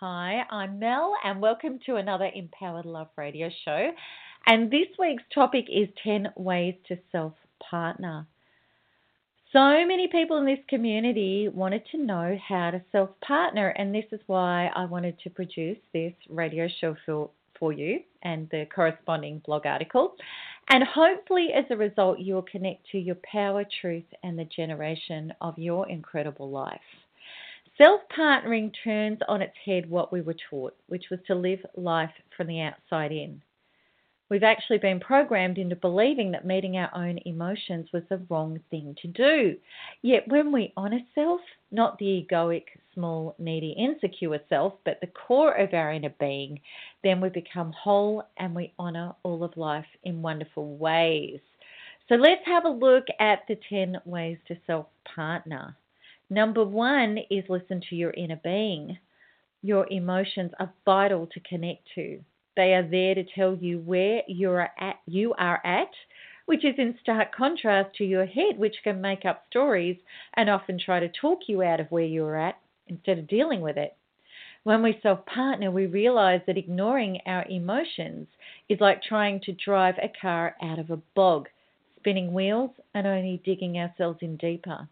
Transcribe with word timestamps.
Hi, 0.00 0.44
I'm 0.52 0.78
Mel, 0.78 1.12
and 1.24 1.42
welcome 1.42 1.80
to 1.86 1.96
another 1.96 2.30
Empowered 2.32 2.84
Love 2.84 3.08
radio 3.16 3.50
show. 3.64 3.90
And 4.46 4.70
this 4.70 4.86
week's 4.96 5.24
topic 5.34 5.64
is 5.68 5.88
10 6.04 6.28
ways 6.36 6.76
to 6.86 6.96
self 7.10 7.32
partner. 7.58 8.24
So 9.52 9.58
many 9.58 10.06
people 10.06 10.38
in 10.38 10.46
this 10.46 10.60
community 10.68 11.48
wanted 11.48 11.82
to 11.90 11.98
know 11.98 12.38
how 12.48 12.70
to 12.70 12.80
self 12.92 13.10
partner, 13.26 13.70
and 13.70 13.92
this 13.92 14.04
is 14.12 14.20
why 14.28 14.70
I 14.76 14.84
wanted 14.84 15.18
to 15.24 15.30
produce 15.30 15.78
this 15.92 16.12
radio 16.30 16.68
show 16.80 16.94
for, 17.04 17.30
for 17.58 17.72
you 17.72 17.98
and 18.22 18.48
the 18.50 18.66
corresponding 18.72 19.42
blog 19.44 19.66
article. 19.66 20.14
And 20.68 20.84
hopefully, 20.84 21.48
as 21.52 21.64
a 21.70 21.76
result, 21.76 22.20
you'll 22.20 22.42
connect 22.42 22.88
to 22.92 22.98
your 22.98 23.16
power, 23.32 23.64
truth, 23.80 24.06
and 24.22 24.38
the 24.38 24.44
generation 24.44 25.32
of 25.40 25.58
your 25.58 25.88
incredible 25.88 26.50
life. 26.50 26.78
Self 27.78 28.00
partnering 28.08 28.72
turns 28.82 29.20
on 29.28 29.40
its 29.40 29.56
head 29.64 29.88
what 29.88 30.10
we 30.10 30.20
were 30.20 30.34
taught, 30.50 30.74
which 30.88 31.10
was 31.10 31.20
to 31.28 31.36
live 31.36 31.64
life 31.76 32.10
from 32.36 32.48
the 32.48 32.60
outside 32.60 33.12
in. 33.12 33.40
We've 34.28 34.42
actually 34.42 34.78
been 34.78 34.98
programmed 34.98 35.58
into 35.58 35.76
believing 35.76 36.32
that 36.32 36.44
meeting 36.44 36.76
our 36.76 36.90
own 36.92 37.20
emotions 37.24 37.88
was 37.92 38.02
the 38.08 38.20
wrong 38.28 38.58
thing 38.68 38.96
to 39.00 39.06
do. 39.06 39.56
Yet, 40.02 40.26
when 40.26 40.50
we 40.50 40.72
honour 40.76 40.98
self, 41.14 41.40
not 41.70 41.96
the 41.98 42.26
egoic, 42.28 42.64
small, 42.94 43.36
needy, 43.38 43.70
insecure 43.78 44.40
self, 44.48 44.74
but 44.84 45.00
the 45.00 45.06
core 45.06 45.54
of 45.54 45.72
our 45.72 45.92
inner 45.92 46.12
being, 46.18 46.60
then 47.04 47.20
we 47.20 47.28
become 47.28 47.72
whole 47.72 48.24
and 48.38 48.56
we 48.56 48.74
honour 48.80 49.14
all 49.22 49.44
of 49.44 49.56
life 49.56 49.86
in 50.02 50.20
wonderful 50.20 50.76
ways. 50.76 51.38
So, 52.08 52.16
let's 52.16 52.44
have 52.44 52.64
a 52.64 52.70
look 52.70 53.04
at 53.20 53.46
the 53.46 53.56
10 53.70 53.98
ways 54.04 54.38
to 54.48 54.56
self 54.66 54.88
partner. 55.14 55.76
Number 56.30 56.62
one 56.64 57.18
is 57.30 57.44
listen 57.48 57.80
to 57.88 57.96
your 57.96 58.10
inner 58.10 58.40
being. 58.44 58.98
Your 59.62 59.86
emotions 59.90 60.52
are 60.60 60.72
vital 60.84 61.26
to 61.26 61.40
connect 61.40 61.88
to. 61.94 62.20
They 62.54 62.74
are 62.74 62.82
there 62.82 63.14
to 63.14 63.24
tell 63.24 63.54
you 63.54 63.78
where 63.78 64.22
you're 64.26 64.68
at, 64.78 65.00
you 65.06 65.32
are 65.38 65.64
at, 65.64 65.90
which 66.44 66.64
is 66.64 66.74
in 66.76 66.98
stark 67.00 67.34
contrast 67.34 67.94
to 67.96 68.04
your 68.04 68.26
head, 68.26 68.58
which 68.58 68.76
can 68.84 69.00
make 69.00 69.24
up 69.24 69.46
stories 69.48 69.96
and 70.34 70.50
often 70.50 70.78
try 70.78 71.00
to 71.00 71.08
talk 71.08 71.40
you 71.48 71.62
out 71.62 71.80
of 71.80 71.90
where 71.90 72.04
you're 72.04 72.36
at 72.36 72.58
instead 72.88 73.18
of 73.18 73.26
dealing 73.26 73.62
with 73.62 73.78
it. 73.78 73.96
When 74.64 74.82
we 74.82 75.00
self 75.02 75.24
partner, 75.24 75.70
we 75.70 75.86
realize 75.86 76.42
that 76.46 76.58
ignoring 76.58 77.20
our 77.24 77.46
emotions 77.48 78.28
is 78.68 78.80
like 78.80 79.02
trying 79.02 79.40
to 79.42 79.52
drive 79.52 79.96
a 79.96 80.12
car 80.20 80.56
out 80.60 80.78
of 80.78 80.90
a 80.90 81.00
bog, 81.14 81.48
spinning 81.96 82.34
wheels 82.34 82.72
and 82.92 83.06
only 83.06 83.40
digging 83.44 83.78
ourselves 83.78 84.18
in 84.20 84.36
deeper. 84.36 84.88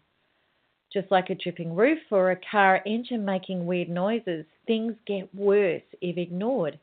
Just 0.97 1.11
like 1.11 1.29
a 1.29 1.35
dripping 1.35 1.75
roof 1.75 1.99
or 2.09 2.31
a 2.31 2.39
car 2.49 2.81
engine 2.87 3.23
making 3.23 3.67
weird 3.67 3.87
noises, 3.87 4.47
things 4.65 4.95
get 5.05 5.29
worse 5.35 5.83
if 6.01 6.17
ignored. 6.17 6.79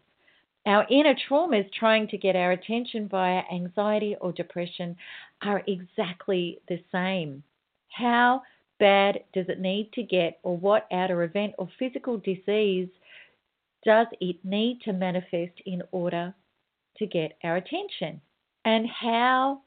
Our 0.66 0.86
inner 0.88 1.16
traumas 1.28 1.68
trying 1.72 2.06
to 2.08 2.16
get 2.16 2.36
our 2.36 2.52
attention 2.52 3.08
via 3.08 3.42
anxiety 3.52 4.14
or 4.20 4.30
depression 4.30 4.96
are 5.42 5.64
exactly 5.66 6.60
the 6.68 6.78
same. 6.92 7.42
How 7.88 8.42
bad 8.78 9.18
does 9.32 9.46
it 9.48 9.58
need 9.58 9.92
to 9.94 10.04
get, 10.04 10.38
or 10.44 10.56
what 10.56 10.86
outer 10.92 11.24
event 11.24 11.54
or 11.58 11.68
physical 11.76 12.18
disease 12.18 12.88
does 13.84 14.06
it 14.20 14.36
need 14.44 14.80
to 14.82 14.92
manifest 14.92 15.60
in 15.66 15.82
order 15.90 16.32
to 16.98 17.06
get 17.06 17.36
our 17.42 17.56
attention? 17.56 18.20
And 18.64 18.86
how 18.86 19.62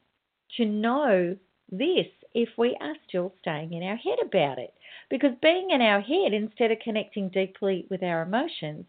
to 0.55 0.63
know 0.63 1.35
this 1.69 2.07
if 2.37 2.49
we 2.55 2.77
are 2.81 2.93
still 3.07 3.33
staying 3.39 3.73
in 3.73 3.81
our 3.81 3.95
head 3.95 4.19
about 4.23 4.59
it. 4.59 4.71
Because 5.09 5.31
being 5.41 5.71
in 5.71 5.81
our 5.81 5.99
head 5.99 6.33
instead 6.33 6.69
of 6.71 6.77
connecting 6.83 7.29
deeply 7.29 7.87
with 7.89 8.03
our 8.03 8.21
emotions 8.21 8.85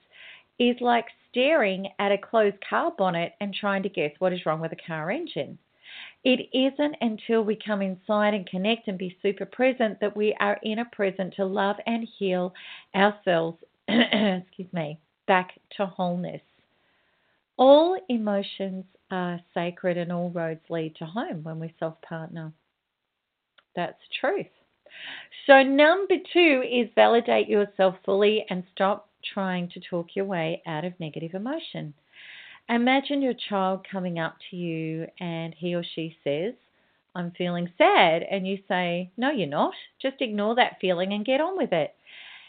is 0.58 0.76
like 0.82 1.06
staring 1.30 1.88
at 1.98 2.12
a 2.12 2.18
closed 2.18 2.58
car 2.68 2.92
bonnet 2.98 3.32
and 3.40 3.54
trying 3.54 3.82
to 3.82 3.88
guess 3.88 4.10
what 4.18 4.34
is 4.34 4.44
wrong 4.44 4.60
with 4.60 4.72
a 4.72 4.86
car 4.86 5.10
engine. 5.10 5.58
It 6.24 6.50
isn't 6.52 6.96
until 7.00 7.42
we 7.42 7.56
come 7.56 7.80
inside 7.80 8.34
and 8.34 8.46
connect 8.46 8.86
and 8.86 8.98
be 8.98 9.16
super 9.22 9.46
present 9.46 9.98
that 10.00 10.14
we 10.14 10.36
are 10.40 10.58
in 10.62 10.80
a 10.80 10.84
present 10.84 11.32
to 11.36 11.46
love 11.46 11.76
and 11.86 12.06
heal 12.18 12.52
ourselves, 12.94 13.56
excuse 13.88 14.70
me, 14.74 14.98
back 15.26 15.52
to 15.78 15.86
wholeness. 15.86 16.42
All 17.56 17.98
emotions 18.10 18.84
are 19.10 19.40
sacred 19.54 19.96
and 19.96 20.12
all 20.12 20.28
roads 20.28 20.60
lead 20.68 20.96
to 20.96 21.06
home 21.06 21.42
when 21.44 21.58
we 21.58 21.72
self 21.78 21.98
partner. 22.02 22.52
That's 23.78 23.94
the 24.08 24.28
truth. 24.28 24.50
So, 25.46 25.62
number 25.62 26.16
two 26.32 26.64
is 26.68 26.90
validate 26.96 27.48
yourself 27.48 27.94
fully 28.04 28.44
and 28.50 28.64
stop 28.74 29.08
trying 29.32 29.68
to 29.68 29.80
talk 29.88 30.08
your 30.16 30.24
way 30.24 30.60
out 30.66 30.84
of 30.84 30.98
negative 30.98 31.32
emotion. 31.32 31.94
Imagine 32.68 33.22
your 33.22 33.34
child 33.48 33.86
coming 33.88 34.18
up 34.18 34.34
to 34.50 34.56
you 34.56 35.06
and 35.20 35.54
he 35.56 35.76
or 35.76 35.84
she 35.94 36.16
says, 36.24 36.54
I'm 37.14 37.30
feeling 37.38 37.70
sad. 37.78 38.24
And 38.28 38.48
you 38.48 38.58
say, 38.66 39.12
No, 39.16 39.30
you're 39.30 39.46
not. 39.46 39.74
Just 40.02 40.20
ignore 40.20 40.56
that 40.56 40.78
feeling 40.80 41.12
and 41.12 41.24
get 41.24 41.40
on 41.40 41.56
with 41.56 41.72
it. 41.72 41.94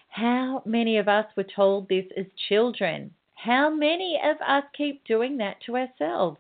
How 0.10 0.64
many 0.66 0.98
of 0.98 1.08
us 1.08 1.28
were 1.38 1.46
told 1.56 1.90
this 1.90 2.06
as 2.18 2.26
children? 2.48 3.12
How 3.36 3.70
many 3.70 4.20
of 4.24 4.38
us 4.42 4.64
keep 4.76 5.06
doing 5.06 5.38
that 5.38 5.58
to 5.68 5.78
ourselves? 5.78 6.40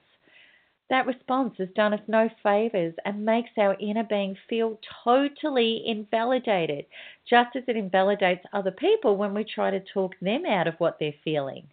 That 0.90 1.06
response 1.06 1.56
has 1.60 1.70
done 1.76 1.94
us 1.94 2.02
no 2.08 2.30
favors 2.42 2.96
and 3.06 3.24
makes 3.24 3.52
our 3.58 3.76
inner 3.80 4.04
being 4.04 4.36
feel 4.50 4.80
totally 5.04 5.84
invalidated, 5.86 6.88
just 7.30 7.56
as 7.56 7.64
it 7.68 7.78
invalidates 7.78 8.44
other 8.54 8.72
people 8.72 9.16
when 9.16 9.36
we 9.36 9.44
try 9.44 9.70
to 9.70 9.80
talk 9.94 10.16
them 10.20 10.46
out 10.48 10.68
of 10.68 10.80
what 10.80 10.98
they're 11.00 11.14
feeling. 11.24 11.68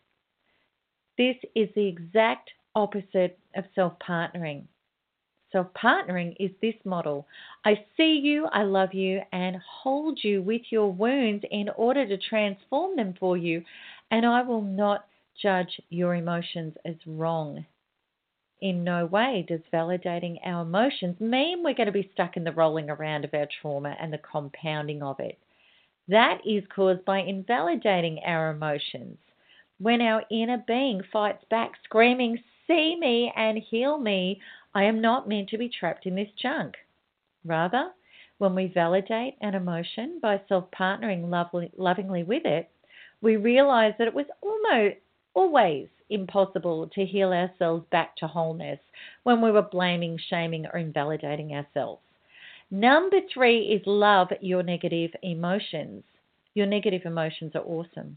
This 1.16 1.36
is 1.54 1.70
the 1.74 1.86
exact 1.86 2.50
opposite 2.74 3.38
of 3.54 3.64
self 3.74 3.98
partnering. 4.00 4.64
Self 5.50 5.72
partnering 5.72 6.36
is 6.38 6.50
this 6.60 6.74
model 6.84 7.26
I 7.64 7.86
see 7.96 8.18
you, 8.18 8.46
I 8.52 8.64
love 8.64 8.92
you, 8.92 9.22
and 9.32 9.56
hold 9.56 10.22
you 10.22 10.42
with 10.42 10.62
your 10.70 10.92
wounds 10.92 11.42
in 11.50 11.70
order 11.70 12.06
to 12.06 12.18
transform 12.18 12.96
them 12.96 13.14
for 13.18 13.38
you, 13.38 13.64
and 14.10 14.26
I 14.26 14.42
will 14.42 14.60
not 14.60 15.06
judge 15.40 15.80
your 15.88 16.16
emotions 16.16 16.74
as 16.84 16.96
wrong. 17.06 17.64
In 18.60 18.84
no 18.84 19.06
way 19.06 19.44
does 19.46 19.60
validating 19.72 20.38
our 20.44 20.62
emotions 20.62 21.20
mean 21.20 21.62
we're 21.62 21.74
going 21.74 21.86
to 21.86 21.92
be 21.92 22.10
stuck 22.12 22.36
in 22.36 22.44
the 22.44 22.52
rolling 22.52 22.88
around 22.88 23.24
of 23.24 23.34
our 23.34 23.48
trauma 23.60 23.96
and 24.00 24.12
the 24.12 24.18
compounding 24.18 25.02
of 25.02 25.20
it. 25.20 25.38
That 26.08 26.40
is 26.46 26.64
caused 26.74 27.04
by 27.04 27.18
invalidating 27.18 28.20
our 28.24 28.50
emotions. 28.50 29.18
When 29.78 30.00
our 30.00 30.24
inner 30.30 30.64
being 30.66 31.02
fights 31.12 31.44
back, 31.50 31.72
screaming, 31.84 32.42
See 32.66 32.96
me 32.96 33.32
and 33.36 33.58
heal 33.58 33.96
me, 33.98 34.40
I 34.74 34.84
am 34.84 35.00
not 35.00 35.28
meant 35.28 35.48
to 35.50 35.58
be 35.58 35.68
trapped 35.68 36.04
in 36.04 36.16
this 36.16 36.30
junk. 36.32 36.74
Rather, 37.44 37.92
when 38.38 38.56
we 38.56 38.66
validate 38.66 39.36
an 39.40 39.54
emotion 39.54 40.18
by 40.20 40.40
self 40.48 40.68
partnering 40.72 41.30
lovingly 41.76 42.22
with 42.24 42.44
it, 42.44 42.68
we 43.22 43.36
realize 43.36 43.94
that 43.98 44.08
it 44.08 44.14
was 44.14 44.26
almost 44.42 44.96
always 45.36 45.86
impossible 46.10 46.88
to 46.94 47.04
heal 47.04 47.32
ourselves 47.32 47.84
back 47.92 48.16
to 48.16 48.26
wholeness 48.26 48.80
when 49.22 49.40
we 49.40 49.52
were 49.52 49.62
blaming, 49.62 50.18
shaming, 50.28 50.66
or 50.72 50.78
invalidating 50.78 51.52
ourselves. 51.52 52.00
Number 52.70 53.18
three 53.32 53.60
is 53.66 53.82
love 53.86 54.28
your 54.40 54.62
negative 54.62 55.12
emotions. 55.22 56.02
Your 56.54 56.66
negative 56.66 57.02
emotions 57.04 57.52
are 57.54 57.62
awesome. 57.62 58.16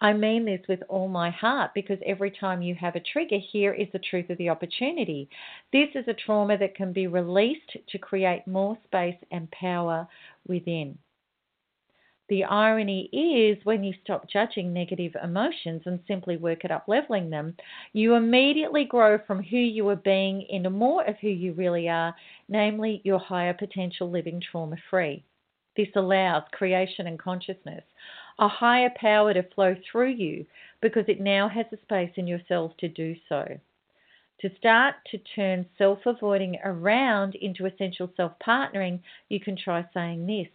I 0.00 0.12
mean 0.12 0.44
this 0.44 0.60
with 0.68 0.82
all 0.88 1.08
my 1.08 1.30
heart 1.30 1.72
because 1.74 1.98
every 2.04 2.30
time 2.30 2.62
you 2.62 2.74
have 2.74 2.96
a 2.96 3.00
trigger, 3.00 3.38
here 3.52 3.72
is 3.72 3.88
the 3.92 3.98
truth 3.98 4.28
of 4.30 4.38
the 4.38 4.48
opportunity. 4.48 5.28
This 5.72 5.88
is 5.94 6.06
a 6.08 6.14
trauma 6.14 6.58
that 6.58 6.74
can 6.74 6.92
be 6.92 7.06
released 7.06 7.76
to 7.88 7.98
create 7.98 8.46
more 8.46 8.76
space 8.84 9.18
and 9.30 9.50
power 9.50 10.06
within. 10.46 10.98
The 12.30 12.44
irony 12.44 13.10
is 13.12 13.58
when 13.64 13.82
you 13.82 13.92
stop 14.04 14.28
judging 14.28 14.72
negative 14.72 15.16
emotions 15.20 15.82
and 15.84 15.98
simply 16.06 16.36
work 16.36 16.64
at 16.64 16.70
up 16.70 16.84
leveling 16.86 17.28
them, 17.28 17.56
you 17.92 18.14
immediately 18.14 18.84
grow 18.84 19.18
from 19.18 19.42
who 19.42 19.56
you 19.56 19.88
are 19.88 19.96
being 19.96 20.42
into 20.42 20.70
more 20.70 21.04
of 21.06 21.18
who 21.18 21.26
you 21.28 21.54
really 21.54 21.88
are, 21.88 22.14
namely 22.48 23.00
your 23.02 23.18
higher 23.18 23.52
potential 23.52 24.08
living 24.08 24.40
trauma 24.40 24.76
free. 24.90 25.24
This 25.76 25.88
allows 25.96 26.44
creation 26.52 27.08
and 27.08 27.18
consciousness, 27.18 27.82
a 28.38 28.46
higher 28.46 28.90
power 28.94 29.34
to 29.34 29.42
flow 29.42 29.74
through 29.90 30.10
you 30.10 30.46
because 30.80 31.06
it 31.08 31.20
now 31.20 31.48
has 31.48 31.66
a 31.72 31.78
space 31.78 32.12
in 32.14 32.28
yourself 32.28 32.76
to 32.76 32.86
do 32.86 33.16
so. 33.28 33.58
To 34.42 34.56
start 34.56 34.94
to 35.10 35.18
turn 35.34 35.66
self 35.76 36.06
avoiding 36.06 36.60
around 36.62 37.34
into 37.34 37.66
essential 37.66 38.08
self 38.16 38.38
partnering, 38.38 39.00
you 39.28 39.40
can 39.40 39.56
try 39.56 39.84
saying 39.92 40.28
this 40.28 40.46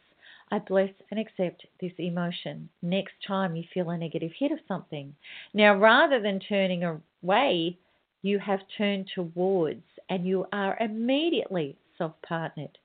I 0.51 0.59
bless 0.59 0.91
and 1.09 1.19
accept 1.19 1.65
this 1.81 1.93
emotion 1.97 2.69
next 2.81 3.13
time 3.27 3.55
you 3.55 3.63
feel 3.73 3.89
a 3.89 3.97
negative 3.97 4.31
hit 4.37 4.51
of 4.51 4.59
something. 4.67 5.15
Now, 5.53 5.75
rather 5.75 6.21
than 6.21 6.39
turning 6.39 6.83
away, 6.83 7.77
you 8.21 8.39
have 8.39 8.59
turned 8.77 9.09
towards 9.13 9.83
and 10.09 10.25
you 10.25 10.45
are 10.51 10.77
immediately 10.79 11.75
self 11.97 12.13
partnered. 12.27 12.77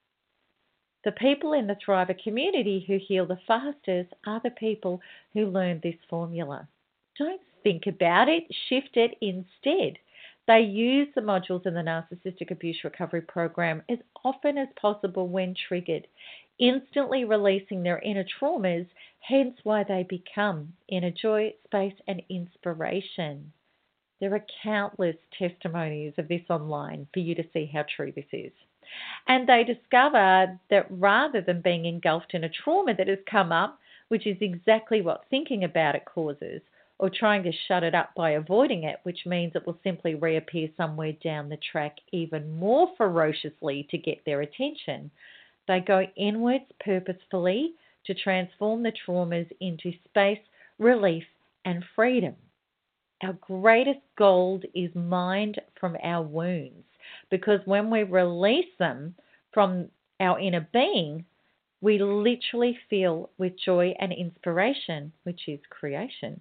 The 1.05 1.13
people 1.13 1.55
in 1.55 1.67
the 1.67 1.77
Thriver 1.87 2.15
community 2.23 2.85
who 2.87 2.99
heal 2.99 3.27
the 3.27 3.39
fastest 3.47 4.13
are 4.27 4.41
the 4.43 4.51
people 4.51 5.01
who 5.33 5.47
learn 5.47 5.81
this 5.83 5.95
formula. 6.09 6.69
Don't 7.19 7.41
think 7.63 7.87
about 7.87 8.29
it, 8.29 8.45
shift 8.69 8.97
it 8.97 9.17
instead. 9.21 9.99
They 10.47 10.61
use 10.61 11.09
the 11.15 11.21
modules 11.21 11.67
in 11.67 11.75
the 11.75 11.81
Narcissistic 11.81 12.51
Abuse 12.51 12.83
Recovery 12.85 13.23
Program 13.23 13.83
as 13.89 13.99
often 14.25 14.59
as 14.59 14.69
possible 14.81 15.29
when 15.29 15.55
triggered 15.69 16.07
instantly 16.61 17.25
releasing 17.25 17.83
their 17.83 17.99
inner 18.01 18.25
traumas, 18.39 18.87
hence 19.21 19.57
why 19.65 19.83
they 19.83 20.05
become 20.09 20.73
inner 20.89 21.11
joy, 21.11 21.53
space, 21.65 21.95
and 22.07 22.23
inspiration. 22.29 23.53
There 24.21 24.35
are 24.35 24.45
countless 24.63 25.17
testimonies 25.37 26.13
of 26.19 26.29
this 26.29 26.43
online 26.51 27.09
for 27.13 27.21
you 27.21 27.35
to 27.35 27.45
see 27.53 27.69
how 27.73 27.85
true 27.97 28.13
this 28.15 28.27
is. 28.33 28.53
And 29.27 29.49
they 29.49 29.65
discover 29.65 30.59
that 30.69 30.87
rather 30.91 31.41
than 31.41 31.63
being 31.63 31.87
engulfed 31.87 32.35
in 32.35 32.45
a 32.45 32.49
trauma 32.49 32.95
that 32.95 33.09
has 33.09 33.19
come 33.31 33.51
up, 33.53 33.79
which 34.09 34.27
is 34.27 34.37
exactly 34.41 35.01
what 35.01 35.25
thinking 35.31 35.65
about 35.65 35.95
it 35.95 36.05
causes, 36.05 36.61
or 36.99 37.09
trying 37.09 37.43
to 37.45 37.53
shut 37.67 37.83
it 37.83 37.95
up 37.95 38.11
by 38.15 38.33
avoiding 38.33 38.85
it, 38.85 38.99
which 39.05 39.25
means 39.25 39.53
it 39.55 39.67
will 39.67 39.79
simply 39.83 40.15
reappear 40.17 40.69
somewhere 40.77 41.13
down 41.25 41.49
the 41.49 41.59
track 41.73 41.97
even 42.13 42.51
more 42.59 42.91
ferociously 42.99 43.87
to 43.91 43.97
get 43.97 44.23
their 44.27 44.43
attention, 44.43 45.11
they 45.71 45.79
go 45.79 46.05
inwards 46.17 46.65
purposefully 46.85 47.75
to 48.05 48.13
transform 48.13 48.83
the 48.83 48.93
traumas 49.07 49.49
into 49.61 49.93
space, 50.05 50.41
relief, 50.81 51.23
and 51.65 51.85
freedom. 51.95 52.35
Our 53.23 53.35
greatest 53.35 54.01
gold 54.19 54.65
is 54.75 54.93
mined 54.97 55.61
from 55.79 55.97
our 56.03 56.25
wounds 56.25 56.85
because 57.31 57.61
when 57.67 57.89
we 57.89 58.03
release 58.03 58.73
them 58.81 59.15
from 59.55 59.89
our 60.19 60.41
inner 60.41 60.67
being, 60.73 61.25
we 61.81 61.99
literally 61.99 62.77
feel 62.89 63.31
with 63.39 63.53
joy 63.65 63.95
and 64.01 64.13
inspiration, 64.13 65.13
which 65.23 65.43
is 65.47 65.61
creation. 65.71 66.41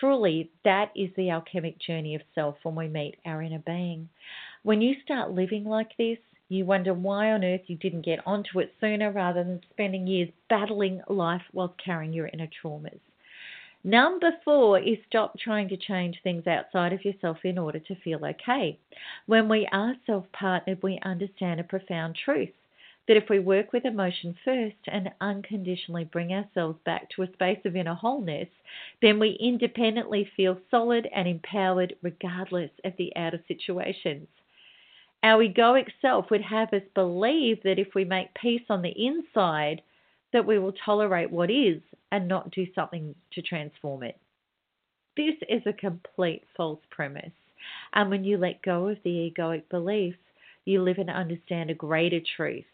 Truly, 0.00 0.50
that 0.64 0.92
is 0.96 1.10
the 1.18 1.28
alchemic 1.28 1.78
journey 1.78 2.14
of 2.14 2.22
self 2.34 2.56
when 2.62 2.74
we 2.74 2.88
meet 2.88 3.16
our 3.26 3.42
inner 3.42 3.62
being. 3.66 4.08
When 4.62 4.80
you 4.80 4.94
start 5.04 5.32
living 5.32 5.64
like 5.64 5.94
this, 5.98 6.16
you 6.52 6.64
wonder 6.66 6.92
why 6.92 7.32
on 7.32 7.44
earth 7.44 7.62
you 7.66 7.76
didn't 7.76 8.04
get 8.04 8.26
onto 8.26 8.60
it 8.60 8.74
sooner 8.80 9.10
rather 9.10 9.42
than 9.42 9.60
spending 9.70 10.06
years 10.06 10.28
battling 10.50 11.00
life 11.08 11.42
whilst 11.52 11.82
carrying 11.82 12.12
your 12.12 12.28
inner 12.28 12.48
traumas. 12.62 13.00
Number 13.84 14.30
four 14.44 14.78
is 14.78 14.98
stop 15.08 15.38
trying 15.38 15.68
to 15.70 15.76
change 15.76 16.20
things 16.22 16.46
outside 16.46 16.92
of 16.92 17.04
yourself 17.04 17.38
in 17.42 17.58
order 17.58 17.80
to 17.80 17.94
feel 17.96 18.24
okay. 18.24 18.78
When 19.26 19.48
we 19.48 19.66
are 19.72 19.96
self 20.06 20.26
partnered, 20.32 20.82
we 20.82 21.00
understand 21.02 21.58
a 21.58 21.64
profound 21.64 22.16
truth 22.24 22.52
that 23.08 23.16
if 23.16 23.28
we 23.28 23.40
work 23.40 23.72
with 23.72 23.84
emotion 23.84 24.36
first 24.44 24.76
and 24.86 25.10
unconditionally 25.20 26.04
bring 26.04 26.32
ourselves 26.32 26.78
back 26.84 27.08
to 27.10 27.22
a 27.22 27.32
space 27.32 27.58
of 27.64 27.74
inner 27.74 27.94
wholeness, 27.94 28.48
then 29.00 29.18
we 29.18 29.36
independently 29.40 30.30
feel 30.36 30.58
solid 30.70 31.08
and 31.14 31.26
empowered 31.26 31.96
regardless 32.02 32.70
of 32.84 32.92
the 32.98 33.10
outer 33.16 33.42
situations. 33.48 34.28
Our 35.22 35.44
egoic 35.44 35.88
self 36.00 36.30
would 36.30 36.42
have 36.42 36.72
us 36.72 36.82
believe 36.94 37.62
that 37.62 37.78
if 37.78 37.94
we 37.94 38.04
make 38.04 38.34
peace 38.34 38.62
on 38.68 38.82
the 38.82 38.90
inside, 38.90 39.82
that 40.32 40.46
we 40.46 40.58
will 40.58 40.72
tolerate 40.84 41.30
what 41.30 41.50
is 41.50 41.80
and 42.10 42.26
not 42.26 42.50
do 42.50 42.66
something 42.74 43.14
to 43.32 43.42
transform 43.42 44.02
it. 44.02 44.18
This 45.16 45.36
is 45.48 45.62
a 45.66 45.72
complete 45.72 46.42
false 46.56 46.80
premise. 46.90 47.32
And 47.92 48.10
when 48.10 48.24
you 48.24 48.36
let 48.38 48.62
go 48.62 48.88
of 48.88 48.98
the 49.04 49.32
egoic 49.32 49.68
beliefs, 49.68 50.18
you 50.64 50.82
live 50.82 50.98
and 50.98 51.10
understand 51.10 51.70
a 51.70 51.74
greater 51.74 52.20
truth. 52.36 52.64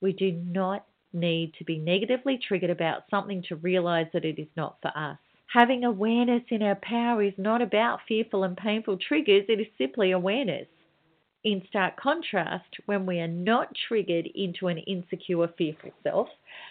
We 0.00 0.12
do 0.12 0.32
not 0.32 0.84
need 1.12 1.54
to 1.54 1.64
be 1.64 1.78
negatively 1.78 2.38
triggered 2.38 2.70
about 2.70 3.04
something 3.10 3.42
to 3.48 3.56
realize 3.56 4.08
that 4.12 4.24
it 4.24 4.38
is 4.38 4.48
not 4.56 4.76
for 4.82 4.92
us. 4.96 5.18
Having 5.52 5.84
awareness 5.84 6.42
in 6.50 6.62
our 6.62 6.74
power 6.76 7.22
is 7.22 7.32
not 7.38 7.62
about 7.62 8.00
fearful 8.06 8.44
and 8.44 8.56
painful 8.56 8.98
triggers, 8.98 9.44
it 9.48 9.60
is 9.60 9.66
simply 9.78 10.10
awareness. 10.10 10.66
In 11.46 11.62
stark 11.68 11.96
contrast, 11.96 12.74
when 12.86 13.06
we 13.06 13.20
are 13.20 13.28
not 13.28 13.72
triggered 13.86 14.26
into 14.34 14.66
an 14.66 14.78
insecure, 14.78 15.46
fearful 15.56 15.92
self, 16.02 16.28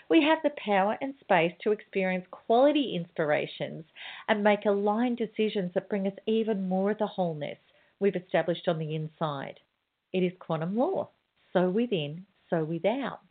we 0.10 0.22
have 0.22 0.39
the 0.44 0.50
power 0.57 0.98
and 1.00 1.13
space 1.22 1.54
to 1.63 1.72
experience 1.72 2.25
quality 2.30 2.94
inspirations 2.94 3.86
and 4.27 4.44
make 4.44 4.66
aligned 4.66 5.18
decisions 5.18 5.72
that 5.75 5.88
bring 5.88 6.07
us 6.07 6.18
even 6.25 6.68
more 6.68 6.92
of 6.92 6.98
the 6.98 7.07
wholeness 7.07 7.57
we've 8.01 8.18
established 8.18 8.68
on 8.68 8.77
the 8.77 8.95
inside. 8.95 9.62
It 10.12 10.24
is 10.24 10.33
quantum 10.39 10.75
law 10.75 11.07
so 11.54 11.69
within, 11.69 12.25
so 12.50 12.66
without. 12.66 13.22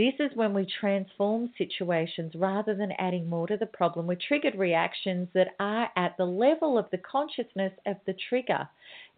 This 0.00 0.14
is 0.18 0.34
when 0.34 0.54
we 0.54 0.64
transform 0.64 1.52
situations 1.58 2.34
rather 2.34 2.74
than 2.74 2.92
adding 2.92 3.28
more 3.28 3.46
to 3.46 3.58
the 3.58 3.66
problem 3.66 4.06
with 4.06 4.18
triggered 4.18 4.54
reactions 4.54 5.28
that 5.34 5.54
are 5.60 5.90
at 5.94 6.16
the 6.16 6.24
level 6.24 6.78
of 6.78 6.88
the 6.88 6.96
consciousness 6.96 7.74
of 7.84 7.98
the 8.06 8.14
trigger, 8.14 8.66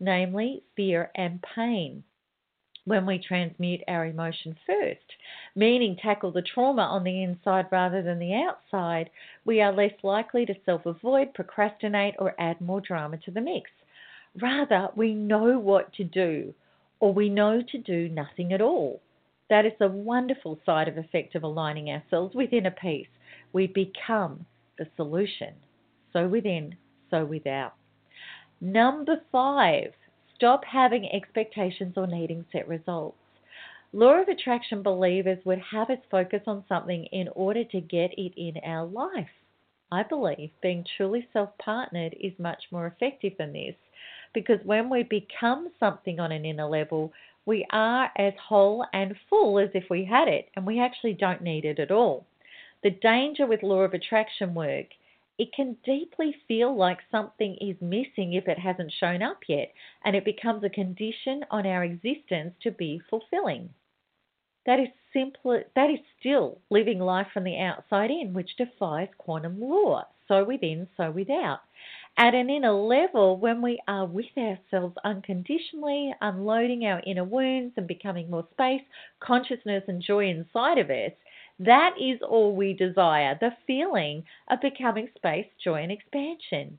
namely 0.00 0.64
fear 0.74 1.12
and 1.14 1.40
pain. 1.40 2.02
When 2.84 3.06
we 3.06 3.20
transmute 3.20 3.84
our 3.86 4.06
emotion 4.06 4.58
first, 4.66 5.06
meaning 5.54 5.94
tackle 5.94 6.32
the 6.32 6.42
trauma 6.42 6.82
on 6.82 7.04
the 7.04 7.22
inside 7.22 7.66
rather 7.70 8.02
than 8.02 8.18
the 8.18 8.34
outside, 8.34 9.08
we 9.44 9.60
are 9.60 9.72
less 9.72 9.94
likely 10.02 10.44
to 10.46 10.54
self 10.64 10.84
avoid, 10.84 11.32
procrastinate, 11.32 12.16
or 12.18 12.34
add 12.40 12.60
more 12.60 12.80
drama 12.80 13.18
to 13.18 13.30
the 13.30 13.40
mix. 13.40 13.70
Rather, 14.34 14.88
we 14.96 15.14
know 15.14 15.60
what 15.60 15.92
to 15.92 16.02
do, 16.02 16.52
or 16.98 17.14
we 17.14 17.28
know 17.28 17.62
to 17.62 17.78
do 17.78 18.08
nothing 18.08 18.52
at 18.52 18.60
all. 18.60 19.00
That 19.52 19.66
is 19.66 19.72
a 19.82 19.88
wonderful 19.88 20.58
side 20.64 20.88
of 20.88 20.96
effect 20.96 21.34
of 21.34 21.42
aligning 21.42 21.90
ourselves 21.90 22.34
within 22.34 22.64
a 22.64 22.70
piece. 22.70 23.10
We 23.52 23.66
become 23.66 24.46
the 24.78 24.86
solution. 24.96 25.52
So 26.14 26.26
within, 26.26 26.74
so 27.10 27.26
without. 27.26 27.74
Number 28.62 29.20
five, 29.30 29.92
stop 30.34 30.64
having 30.64 31.06
expectations 31.12 31.98
or 31.98 32.06
needing 32.06 32.46
set 32.50 32.66
results. 32.66 33.18
Law 33.92 34.22
of 34.22 34.28
attraction 34.28 34.82
believers 34.82 35.44
would 35.44 35.60
have 35.70 35.90
us 35.90 35.98
focus 36.10 36.40
on 36.46 36.64
something 36.66 37.04
in 37.12 37.28
order 37.34 37.62
to 37.62 37.80
get 37.82 38.10
it 38.16 38.32
in 38.38 38.54
our 38.64 38.86
life. 38.86 39.28
I 39.90 40.02
believe 40.02 40.48
being 40.62 40.82
truly 40.96 41.28
self 41.30 41.50
partnered 41.58 42.16
is 42.18 42.32
much 42.38 42.62
more 42.70 42.86
effective 42.86 43.34
than 43.36 43.52
this 43.52 43.74
because 44.32 44.60
when 44.64 44.88
we 44.88 45.02
become 45.02 45.68
something 45.78 46.18
on 46.20 46.32
an 46.32 46.46
inner 46.46 46.66
level, 46.66 47.12
we 47.44 47.66
are 47.70 48.10
as 48.16 48.34
whole 48.48 48.86
and 48.92 49.16
full 49.28 49.58
as 49.58 49.70
if 49.74 49.84
we 49.90 50.04
had 50.04 50.28
it, 50.28 50.48
and 50.54 50.66
we 50.66 50.80
actually 50.80 51.14
don't 51.14 51.42
need 51.42 51.64
it 51.64 51.78
at 51.78 51.90
all. 51.90 52.26
The 52.82 52.90
danger 52.90 53.46
with 53.46 53.62
law 53.62 53.80
of 53.80 53.94
attraction 53.94 54.54
work, 54.54 54.86
it 55.38 55.52
can 55.52 55.76
deeply 55.84 56.36
feel 56.46 56.76
like 56.76 56.98
something 57.10 57.56
is 57.60 57.76
missing 57.80 58.34
if 58.34 58.46
it 58.46 58.58
hasn't 58.58 58.92
shown 58.92 59.22
up 59.22 59.40
yet, 59.48 59.72
and 60.04 60.14
it 60.14 60.24
becomes 60.24 60.62
a 60.62 60.70
condition 60.70 61.44
on 61.50 61.66
our 61.66 61.84
existence 61.84 62.54
to 62.62 62.70
be 62.70 63.00
fulfilling. 63.08 63.70
That 64.66 64.78
is 64.78 64.88
simply 65.12 65.60
that 65.74 65.90
is 65.90 65.98
still 66.20 66.60
living 66.70 67.00
life 67.00 67.26
from 67.32 67.44
the 67.44 67.58
outside 67.58 68.10
in, 68.10 68.32
which 68.32 68.56
defies 68.56 69.08
quantum 69.18 69.60
law. 69.60 70.06
So 70.28 70.44
within, 70.44 70.88
so 70.96 71.10
without. 71.10 71.60
At 72.16 72.34
an 72.34 72.50
inner 72.50 72.72
level, 72.72 73.38
when 73.38 73.62
we 73.62 73.80
are 73.88 74.04
with 74.04 74.36
ourselves 74.36 74.96
unconditionally, 75.02 76.14
unloading 76.20 76.84
our 76.84 77.00
inner 77.06 77.24
wounds 77.24 77.74
and 77.76 77.86
becoming 77.86 78.30
more 78.30 78.46
space, 78.52 78.82
consciousness, 79.20 79.84
and 79.88 80.02
joy 80.02 80.28
inside 80.28 80.78
of 80.78 80.90
us, 80.90 81.12
that 81.58 81.94
is 81.98 82.20
all 82.22 82.54
we 82.54 82.74
desire 82.74 83.36
the 83.40 83.56
feeling 83.66 84.24
of 84.48 84.60
becoming 84.60 85.08
space, 85.16 85.46
joy, 85.62 85.82
and 85.82 85.92
expansion. 85.92 86.78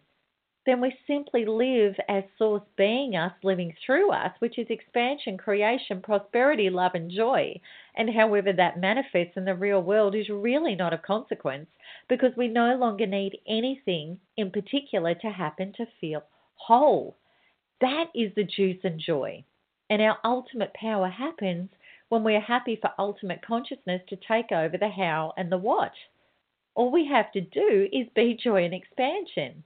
Then 0.66 0.80
we 0.80 0.98
simply 1.08 1.46
live 1.46 1.96
as 2.08 2.24
Source 2.38 2.64
being 2.78 3.18
us, 3.18 3.34
living 3.44 3.76
through 3.86 4.12
us, 4.12 4.32
which 4.40 4.58
is 4.58 4.68
expansion, 4.70 5.38
creation, 5.38 6.02
prosperity, 6.02 6.70
love, 6.70 6.96
and 6.96 7.12
joy. 7.12 7.60
And 7.96 8.10
however 8.10 8.54
that 8.54 8.80
manifests 8.80 9.36
in 9.36 9.44
the 9.44 9.56
real 9.56 9.84
world 9.84 10.16
is 10.16 10.30
really 10.30 10.76
not 10.76 10.94
of 10.94 11.02
consequence 11.02 11.68
because 12.08 12.32
we 12.38 12.48
no 12.48 12.76
longer 12.78 13.06
need 13.06 13.40
anything 13.46 14.20
in 14.38 14.52
particular 14.52 15.14
to 15.16 15.30
happen 15.30 15.74
to 15.74 15.86
feel 16.00 16.24
whole. 16.56 17.18
That 17.82 18.06
is 18.16 18.34
the 18.36 18.46
juice 18.46 18.80
and 18.86 19.00
joy. 19.00 19.44
And 19.90 20.02
our 20.02 20.18
ultimate 20.24 20.74
power 20.76 21.10
happens 21.10 21.70
when 22.08 22.24
we 22.24 22.36
are 22.36 22.42
happy 22.42 22.78
for 22.80 22.92
ultimate 22.98 23.46
consciousness 23.46 24.02
to 24.08 24.16
take 24.16 24.54
over 24.54 24.78
the 24.78 24.88
how 24.88 25.34
and 25.36 25.52
the 25.52 25.58
what. 25.58 25.92
All 26.76 26.90
we 26.90 27.06
have 27.08 27.32
to 27.34 27.42
do 27.42 27.90
is 27.92 28.08
be 28.16 28.40
joy 28.42 28.64
and 28.64 28.74
expansion. 28.74 29.64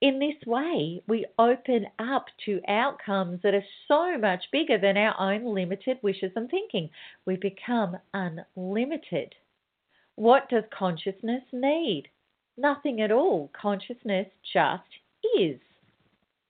In 0.00 0.18
this 0.18 0.46
way, 0.46 1.02
we 1.06 1.26
open 1.38 1.86
up 1.98 2.26
to 2.46 2.60
outcomes 2.68 3.42
that 3.42 3.54
are 3.54 3.64
so 3.86 4.16
much 4.16 4.44
bigger 4.50 4.78
than 4.78 4.96
our 4.96 5.14
own 5.20 5.54
limited 5.54 5.98
wishes 6.02 6.32
and 6.36 6.48
thinking. 6.50 6.88
We 7.26 7.36
become 7.36 7.98
unlimited. 8.14 9.34
What 10.16 10.48
does 10.48 10.64
consciousness 10.70 11.42
need? 11.52 12.08
Nothing 12.56 13.02
at 13.02 13.12
all. 13.12 13.50
Consciousness 13.52 14.28
just 14.52 14.82
is. 15.38 15.60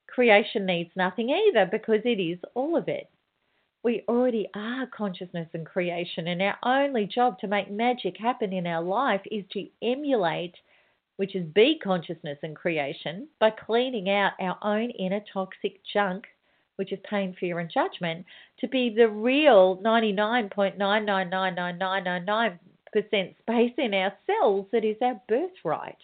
Creation 0.06 0.66
needs 0.66 0.90
nothing 0.94 1.30
either 1.30 1.66
because 1.66 2.02
it 2.04 2.20
is 2.20 2.38
all 2.54 2.76
of 2.76 2.88
it. 2.88 3.08
We 3.82 4.04
already 4.08 4.48
are 4.54 4.86
consciousness 4.86 5.48
and 5.54 5.64
creation, 5.64 6.28
and 6.28 6.42
our 6.42 6.58
only 6.64 7.06
job 7.06 7.38
to 7.38 7.46
make 7.46 7.70
magic 7.70 8.16
happen 8.18 8.52
in 8.52 8.66
our 8.66 8.82
life 8.82 9.22
is 9.30 9.44
to 9.52 9.68
emulate, 9.82 10.54
which 11.20 11.36
is 11.36 11.44
be 11.54 11.78
consciousness 11.78 12.38
and 12.42 12.56
creation, 12.56 13.28
by 13.40 13.50
cleaning 13.50 14.08
out 14.08 14.32
our 14.40 14.56
own 14.62 14.88
inner 14.88 15.20
toxic 15.30 15.78
junk, 15.92 16.24
which 16.76 16.94
is 16.94 16.98
pain, 17.04 17.36
fear, 17.38 17.58
and 17.58 17.70
judgment, 17.70 18.24
to 18.58 18.66
be 18.66 18.88
the 18.88 19.06
real 19.06 19.76
99.9999999% 19.84 22.58
space 23.38 23.74
in 23.76 23.92
ourselves 23.92 24.66
that 24.72 24.82
is 24.82 24.96
our 25.02 25.20
birthright. 25.28 25.98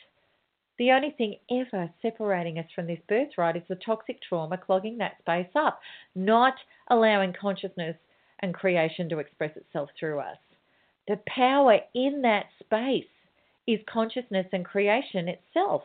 The 0.76 0.90
only 0.90 1.12
thing 1.12 1.36
ever 1.50 1.88
separating 2.02 2.58
us 2.58 2.66
from 2.74 2.86
this 2.86 3.00
birthright 3.08 3.56
is 3.56 3.62
the 3.70 3.76
toxic 3.76 4.20
trauma 4.20 4.58
clogging 4.58 4.98
that 4.98 5.16
space 5.20 5.48
up, 5.54 5.80
not 6.14 6.56
allowing 6.90 7.32
consciousness 7.32 7.96
and 8.40 8.52
creation 8.52 9.08
to 9.08 9.20
express 9.20 9.56
itself 9.56 9.88
through 9.98 10.18
us. 10.18 10.36
The 11.08 11.18
power 11.26 11.78
in 11.94 12.20
that 12.20 12.48
space 12.60 13.06
is 13.66 13.80
consciousness 13.92 14.46
and 14.52 14.64
creation 14.64 15.28
itself. 15.28 15.82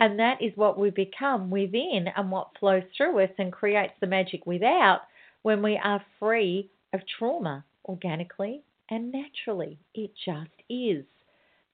And 0.00 0.18
that 0.18 0.40
is 0.40 0.52
what 0.56 0.78
we 0.78 0.90
become 0.90 1.50
within 1.50 2.06
and 2.16 2.30
what 2.30 2.50
flows 2.58 2.84
through 2.96 3.20
us 3.20 3.30
and 3.38 3.52
creates 3.52 3.94
the 4.00 4.06
magic 4.06 4.46
without 4.46 5.02
when 5.42 5.62
we 5.62 5.78
are 5.82 6.04
free 6.18 6.70
of 6.92 7.00
trauma 7.18 7.64
organically 7.84 8.62
and 8.90 9.12
naturally. 9.12 9.78
It 9.94 10.10
just 10.24 10.50
is. 10.70 11.04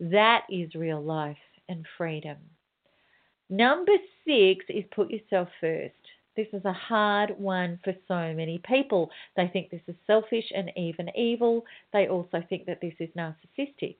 That 0.00 0.42
is 0.50 0.74
real 0.74 1.02
life 1.02 1.36
and 1.68 1.86
freedom. 1.96 2.36
Number 3.50 3.92
six 4.26 4.64
is 4.68 4.84
put 4.94 5.10
yourself 5.10 5.48
first. 5.60 5.94
This 6.36 6.48
is 6.52 6.64
a 6.64 6.72
hard 6.72 7.38
one 7.38 7.78
for 7.84 7.94
so 8.08 8.34
many 8.34 8.60
people. 8.64 9.10
They 9.36 9.48
think 9.48 9.70
this 9.70 9.82
is 9.86 9.94
selfish 10.06 10.50
and 10.54 10.70
even 10.76 11.08
evil. 11.16 11.64
They 11.92 12.08
also 12.08 12.42
think 12.48 12.66
that 12.66 12.80
this 12.80 12.94
is 12.98 13.10
narcissistic. 13.16 13.96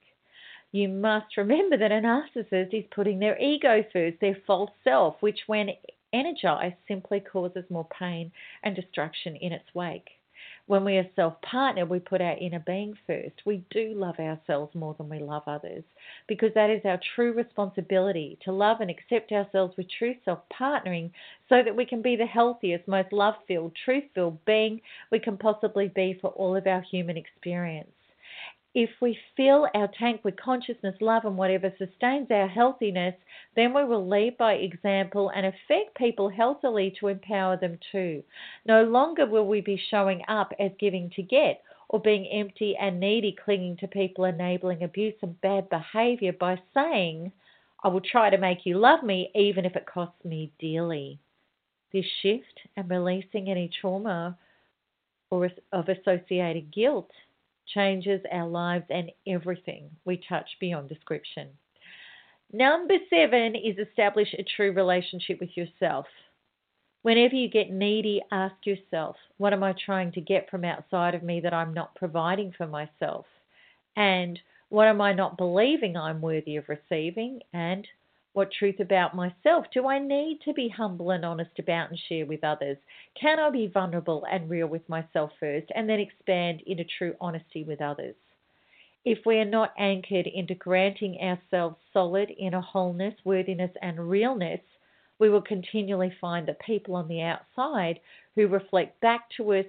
You 0.74 0.88
must 0.88 1.36
remember 1.36 1.76
that 1.76 1.92
a 1.92 2.00
narcissist 2.00 2.74
is 2.74 2.84
putting 2.90 3.20
their 3.20 3.38
ego 3.38 3.84
first, 3.92 4.18
their 4.18 4.34
false 4.44 4.72
self, 4.82 5.14
which, 5.22 5.46
when 5.46 5.70
energized, 6.12 6.74
simply 6.88 7.20
causes 7.20 7.64
more 7.70 7.86
pain 7.96 8.32
and 8.64 8.74
destruction 8.74 9.36
in 9.36 9.52
its 9.52 9.72
wake. 9.72 10.10
When 10.66 10.84
we 10.84 10.96
are 10.96 11.08
self 11.14 11.40
partnered, 11.42 11.88
we 11.88 12.00
put 12.00 12.20
our 12.20 12.36
inner 12.38 12.58
being 12.58 12.98
first. 13.06 13.46
We 13.46 13.64
do 13.70 13.94
love 13.94 14.18
ourselves 14.18 14.74
more 14.74 14.94
than 14.94 15.08
we 15.08 15.20
love 15.20 15.44
others 15.46 15.84
because 16.26 16.52
that 16.54 16.70
is 16.70 16.84
our 16.84 16.98
true 17.14 17.32
responsibility 17.32 18.36
to 18.42 18.50
love 18.50 18.80
and 18.80 18.90
accept 18.90 19.30
ourselves 19.30 19.76
with 19.76 19.86
true 19.88 20.16
self 20.24 20.40
partnering 20.52 21.12
so 21.48 21.62
that 21.62 21.76
we 21.76 21.86
can 21.86 22.02
be 22.02 22.16
the 22.16 22.26
healthiest, 22.26 22.88
most 22.88 23.12
love 23.12 23.36
filled, 23.46 23.76
truth 23.84 24.10
filled 24.12 24.44
being 24.44 24.80
we 25.12 25.20
can 25.20 25.38
possibly 25.38 25.86
be 25.86 26.18
for 26.20 26.30
all 26.30 26.56
of 26.56 26.66
our 26.66 26.80
human 26.80 27.16
experience 27.16 27.92
if 28.74 28.90
we 29.00 29.16
fill 29.36 29.68
our 29.74 29.88
tank 29.98 30.24
with 30.24 30.36
consciousness, 30.36 30.96
love, 31.00 31.24
and 31.24 31.36
whatever 31.36 31.72
sustains 31.78 32.26
our 32.30 32.48
healthiness, 32.48 33.14
then 33.54 33.72
we 33.72 33.84
will 33.84 34.08
lead 34.08 34.36
by 34.36 34.54
example 34.54 35.30
and 35.34 35.46
affect 35.46 35.96
people 35.96 36.28
healthily 36.28 36.92
to 36.98 37.06
empower 37.06 37.56
them 37.56 37.78
too. 37.92 38.22
No 38.66 38.82
longer 38.82 39.26
will 39.26 39.46
we 39.46 39.60
be 39.60 39.80
showing 39.90 40.22
up 40.26 40.52
as 40.58 40.72
giving 40.80 41.08
to 41.10 41.22
get 41.22 41.62
or 41.88 42.00
being 42.00 42.26
empty 42.26 42.76
and 42.80 42.98
needy, 42.98 43.36
clinging 43.44 43.76
to 43.76 43.86
people, 43.86 44.24
enabling 44.24 44.82
abuse 44.82 45.14
and 45.22 45.40
bad 45.40 45.68
behavior 45.68 46.32
by 46.32 46.60
saying, 46.74 47.30
I 47.84 47.88
will 47.88 48.00
try 48.00 48.30
to 48.30 48.38
make 48.38 48.66
you 48.66 48.78
love 48.78 49.04
me 49.04 49.30
even 49.36 49.64
if 49.64 49.76
it 49.76 49.86
costs 49.86 50.24
me 50.24 50.50
dearly. 50.58 51.20
This 51.92 52.06
shift 52.22 52.60
and 52.76 52.90
releasing 52.90 53.48
any 53.48 53.70
trauma 53.80 54.36
or 55.30 55.48
of 55.72 55.88
associated 55.88 56.72
guilt 56.72 57.10
changes 57.72 58.20
our 58.32 58.48
lives 58.48 58.84
and 58.90 59.10
everything 59.26 59.90
we 60.04 60.22
touch 60.28 60.48
beyond 60.60 60.88
description. 60.88 61.48
Number 62.52 62.94
seven 63.10 63.54
is 63.56 63.78
establish 63.78 64.28
a 64.34 64.44
true 64.56 64.72
relationship 64.72 65.40
with 65.40 65.56
yourself. 65.56 66.06
Whenever 67.02 67.34
you 67.34 67.50
get 67.50 67.70
needy, 67.70 68.22
ask 68.30 68.54
yourself, 68.64 69.16
what 69.36 69.52
am 69.52 69.62
I 69.62 69.74
trying 69.84 70.12
to 70.12 70.20
get 70.20 70.48
from 70.48 70.64
outside 70.64 71.14
of 71.14 71.22
me 71.22 71.40
that 71.40 71.52
I'm 71.52 71.74
not 71.74 71.94
providing 71.96 72.52
for 72.56 72.66
myself? 72.66 73.26
And 73.96 74.38
what 74.68 74.88
am 74.88 75.00
I 75.00 75.12
not 75.12 75.36
believing 75.36 75.96
I'm 75.96 76.20
worthy 76.20 76.56
of 76.56 76.68
receiving? 76.68 77.40
And 77.52 77.86
what 78.34 78.50
truth 78.50 78.80
about 78.80 79.14
myself 79.14 79.64
do 79.72 79.86
I 79.86 80.00
need 80.00 80.40
to 80.44 80.52
be 80.52 80.68
humble 80.68 81.12
and 81.12 81.24
honest 81.24 81.56
about 81.58 81.90
and 81.90 81.98
share 82.08 82.26
with 82.26 82.42
others? 82.42 82.76
Can 83.18 83.38
I 83.38 83.48
be 83.48 83.68
vulnerable 83.68 84.26
and 84.30 84.50
real 84.50 84.66
with 84.66 84.86
myself 84.88 85.30
first 85.38 85.68
and 85.74 85.88
then 85.88 86.00
expand 86.00 86.60
into 86.66 86.84
true 86.98 87.14
honesty 87.20 87.62
with 87.62 87.80
others? 87.80 88.16
If 89.04 89.18
we 89.24 89.38
are 89.38 89.44
not 89.44 89.72
anchored 89.78 90.26
into 90.26 90.54
granting 90.56 91.16
ourselves 91.20 91.76
solid 91.92 92.32
inner 92.36 92.60
wholeness, 92.60 93.14
worthiness, 93.24 93.70
and 93.82 94.10
realness, 94.10 94.60
we 95.20 95.30
will 95.30 95.42
continually 95.42 96.12
find 96.20 96.48
that 96.48 96.58
people 96.58 96.96
on 96.96 97.06
the 97.06 97.22
outside 97.22 98.00
who 98.34 98.48
reflect 98.48 99.00
back 99.00 99.30
to 99.36 99.54
us, 99.54 99.66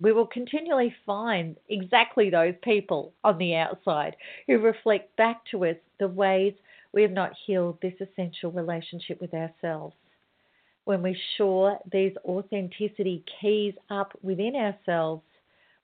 we 0.00 0.12
will 0.12 0.26
continually 0.26 0.92
find 1.06 1.56
exactly 1.68 2.30
those 2.30 2.54
people 2.62 3.12
on 3.22 3.38
the 3.38 3.54
outside 3.54 4.16
who 4.48 4.58
reflect 4.58 5.16
back 5.16 5.44
to 5.52 5.66
us 5.66 5.76
the 6.00 6.08
ways 6.08 6.54
we 6.96 7.02
have 7.02 7.12
not 7.12 7.36
healed 7.46 7.76
this 7.82 7.92
essential 8.00 8.50
relationship 8.50 9.20
with 9.20 9.34
ourselves. 9.34 9.94
When 10.86 11.02
we 11.02 11.14
shore 11.36 11.78
these 11.92 12.14
authenticity 12.24 13.22
keys 13.38 13.74
up 13.90 14.18
within 14.22 14.56
ourselves, 14.56 15.22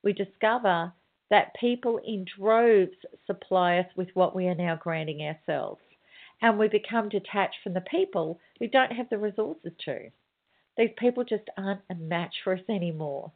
we 0.02 0.14
discover 0.14 0.90
that 1.28 1.54
people 1.61 2.00
in 2.07 2.25
droves 2.38 2.97
supply 3.26 3.76
us 3.76 3.87
with 3.95 4.09
what 4.14 4.35
we 4.35 4.47
are 4.47 4.54
now 4.54 4.75
granting 4.75 5.21
ourselves. 5.21 5.83
And 6.40 6.59
we 6.59 6.69
become 6.69 7.11
detached 7.11 7.57
from 7.62 7.75
the 7.75 7.83
people 7.83 8.40
who 8.59 8.66
don't 8.69 8.92
have 8.92 9.11
the 9.11 9.19
resources 9.19 9.73
to. 9.85 10.09
These 10.78 10.92
people 10.97 11.25
just 11.25 11.45
aren't 11.59 11.83
a 11.90 11.95
match 11.95 12.37
for 12.42 12.54
us 12.54 12.64
anymore. 12.71 13.31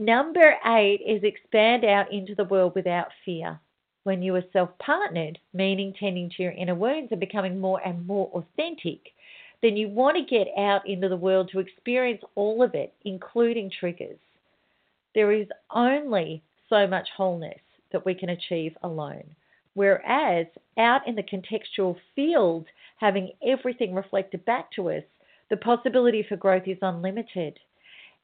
Number 0.00 0.56
eight 0.66 1.00
is 1.06 1.22
expand 1.22 1.84
out 1.84 2.12
into 2.12 2.34
the 2.34 2.44
world 2.44 2.72
without 2.74 3.08
fear 3.24 3.60
when 4.08 4.22
you 4.22 4.34
are 4.34 4.44
self 4.54 4.70
partnered, 4.78 5.38
meaning 5.52 5.92
tending 6.00 6.30
to 6.30 6.42
your 6.42 6.52
inner 6.52 6.74
wounds 6.74 7.12
and 7.12 7.20
becoming 7.20 7.60
more 7.60 7.78
and 7.86 8.06
more 8.06 8.28
authentic, 8.28 9.00
then 9.60 9.76
you 9.76 9.86
want 9.90 10.16
to 10.16 10.22
get 10.24 10.48
out 10.56 10.88
into 10.88 11.10
the 11.10 11.16
world 11.16 11.50
to 11.52 11.58
experience 11.58 12.22
all 12.34 12.62
of 12.62 12.74
it, 12.74 12.94
including 13.04 13.70
triggers. 13.70 14.16
There 15.14 15.30
is 15.30 15.46
only 15.70 16.42
so 16.70 16.86
much 16.86 17.06
wholeness 17.14 17.60
that 17.92 18.06
we 18.06 18.14
can 18.14 18.30
achieve 18.30 18.72
alone. 18.82 19.24
Whereas 19.74 20.46
out 20.78 21.06
in 21.06 21.14
the 21.14 21.22
contextual 21.22 21.94
field, 22.16 22.64
having 22.96 23.32
everything 23.46 23.94
reflected 23.94 24.42
back 24.46 24.72
to 24.72 24.88
us, 24.88 25.04
the 25.50 25.58
possibility 25.58 26.24
for 26.26 26.36
growth 26.36 26.66
is 26.66 26.78
unlimited. 26.80 27.60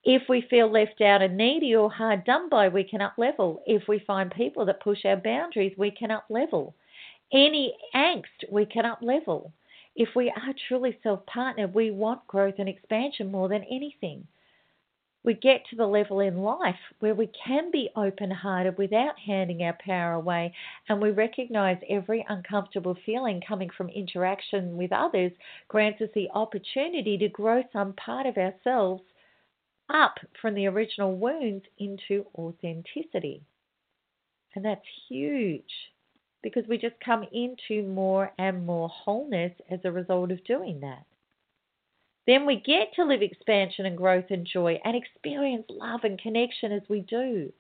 If 0.05 0.29
we 0.29 0.43
feel 0.43 0.71
left 0.71 1.01
out 1.01 1.23
and 1.23 1.37
needy 1.37 1.75
or 1.75 1.91
hard 1.91 2.25
done 2.25 2.51
by, 2.51 2.69
we 2.69 2.85
can 2.85 3.01
up 3.01 3.15
level. 3.17 3.63
If 3.67 3.89
we 3.89 4.01
find 4.01 4.31
people 4.31 4.67
that 4.67 4.83
push 4.83 5.05
our 5.07 5.17
boundaries, 5.17 5.77
we 5.79 5.91
can 5.91 6.11
up 6.11 6.27
level. 6.29 6.75
Any 7.33 7.75
angst, 7.95 8.51
we 8.51 8.67
can 8.67 8.85
up 8.85 9.01
level. 9.01 9.53
If 9.97 10.11
we 10.15 10.29
are 10.31 10.55
truly 10.69 10.99
self 11.03 11.25
partnered, 11.25 11.75
we 11.75 11.91
want 11.91 12.27
growth 12.27 12.57
and 12.59 12.69
expansion 12.69 13.31
more 13.31 13.49
than 13.49 13.65
anything. 13.65 14.27
we 15.25 15.33
get 15.33 15.65
to 15.71 15.77
the 15.77 15.87
level 15.87 16.21
in 16.21 16.43
life 16.43 16.79
where 17.01 17.15
we 17.15 17.29
can 17.29 17.71
be 17.71 17.89
open 17.97 18.31
hearted 18.31 18.77
without 18.77 19.19
handing 19.19 19.63
our 19.63 19.77
power 19.81 20.13
away, 20.13 20.53
and 20.91 21.01
we 21.01 21.11
recognize 21.11 21.79
every 21.89 22.27
uncomfortable 22.29 22.95
feeling 23.07 23.41
coming 23.41 23.71
from 23.71 23.89
interaction 23.89 24.77
with 24.77 24.93
others 24.93 25.33
grants 25.69 26.03
us 26.03 26.11
the 26.15 26.29
opportunity 26.35 27.17
to 27.17 27.29
grow 27.31 27.63
some 27.73 27.95
part 27.95 28.27
of 28.27 28.37
ourselves 28.37 29.03
up 29.93 30.15
from 30.41 30.55
the 30.55 30.67
original 30.67 31.17
wounds 31.17 31.65
into 31.79 32.27
authenticity. 32.37 33.43
And 34.55 34.65
that's 34.65 34.87
huge 35.09 35.71
because 36.43 36.65
we 36.69 36.79
just 36.79 36.95
come 37.05 37.25
into 37.33 37.87
more 37.89 38.33
and 38.39 38.67
more 38.67 38.89
wholeness 38.89 39.53
as 39.71 39.81
a 39.85 39.91
result 39.91 40.31
of 40.31 40.45
doing 40.45 40.81
that. 40.81 41.05
Then 42.27 42.47
we 42.47 42.57
get 42.57 42.95
to 42.95 43.05
live 43.05 43.23
expansion 43.23 43.87
and 43.87 43.97
growth 43.97 44.31
and 44.31 44.47
joy 44.47 44.81
and 44.85 44.97
experience 44.97 45.67
love 45.69 46.05
and 46.05 46.19
connection 46.19 46.73
as 46.73 46.83
we 46.89 47.01
do. 47.01 47.53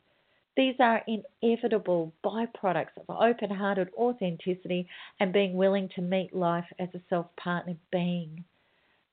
These 0.56 0.76
are 0.78 1.04
inevitable 1.42 2.14
byproducts 2.24 2.96
of 2.96 3.16
open 3.16 3.50
hearted 3.50 3.88
authenticity 3.98 4.88
and 5.18 5.32
being 5.32 5.54
willing 5.54 5.88
to 5.96 6.00
meet 6.00 6.34
life 6.34 6.66
as 6.78 6.88
a 6.94 7.00
self 7.10 7.26
partnered 7.36 7.78
being. 7.90 8.44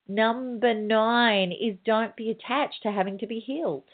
Number 0.08 0.74
nine 0.74 1.52
is 1.52 1.76
don't 1.84 2.16
be 2.16 2.30
attached 2.30 2.82
to 2.82 2.90
having 2.90 3.18
to 3.18 3.26
be 3.26 3.38
healed. 3.38 3.84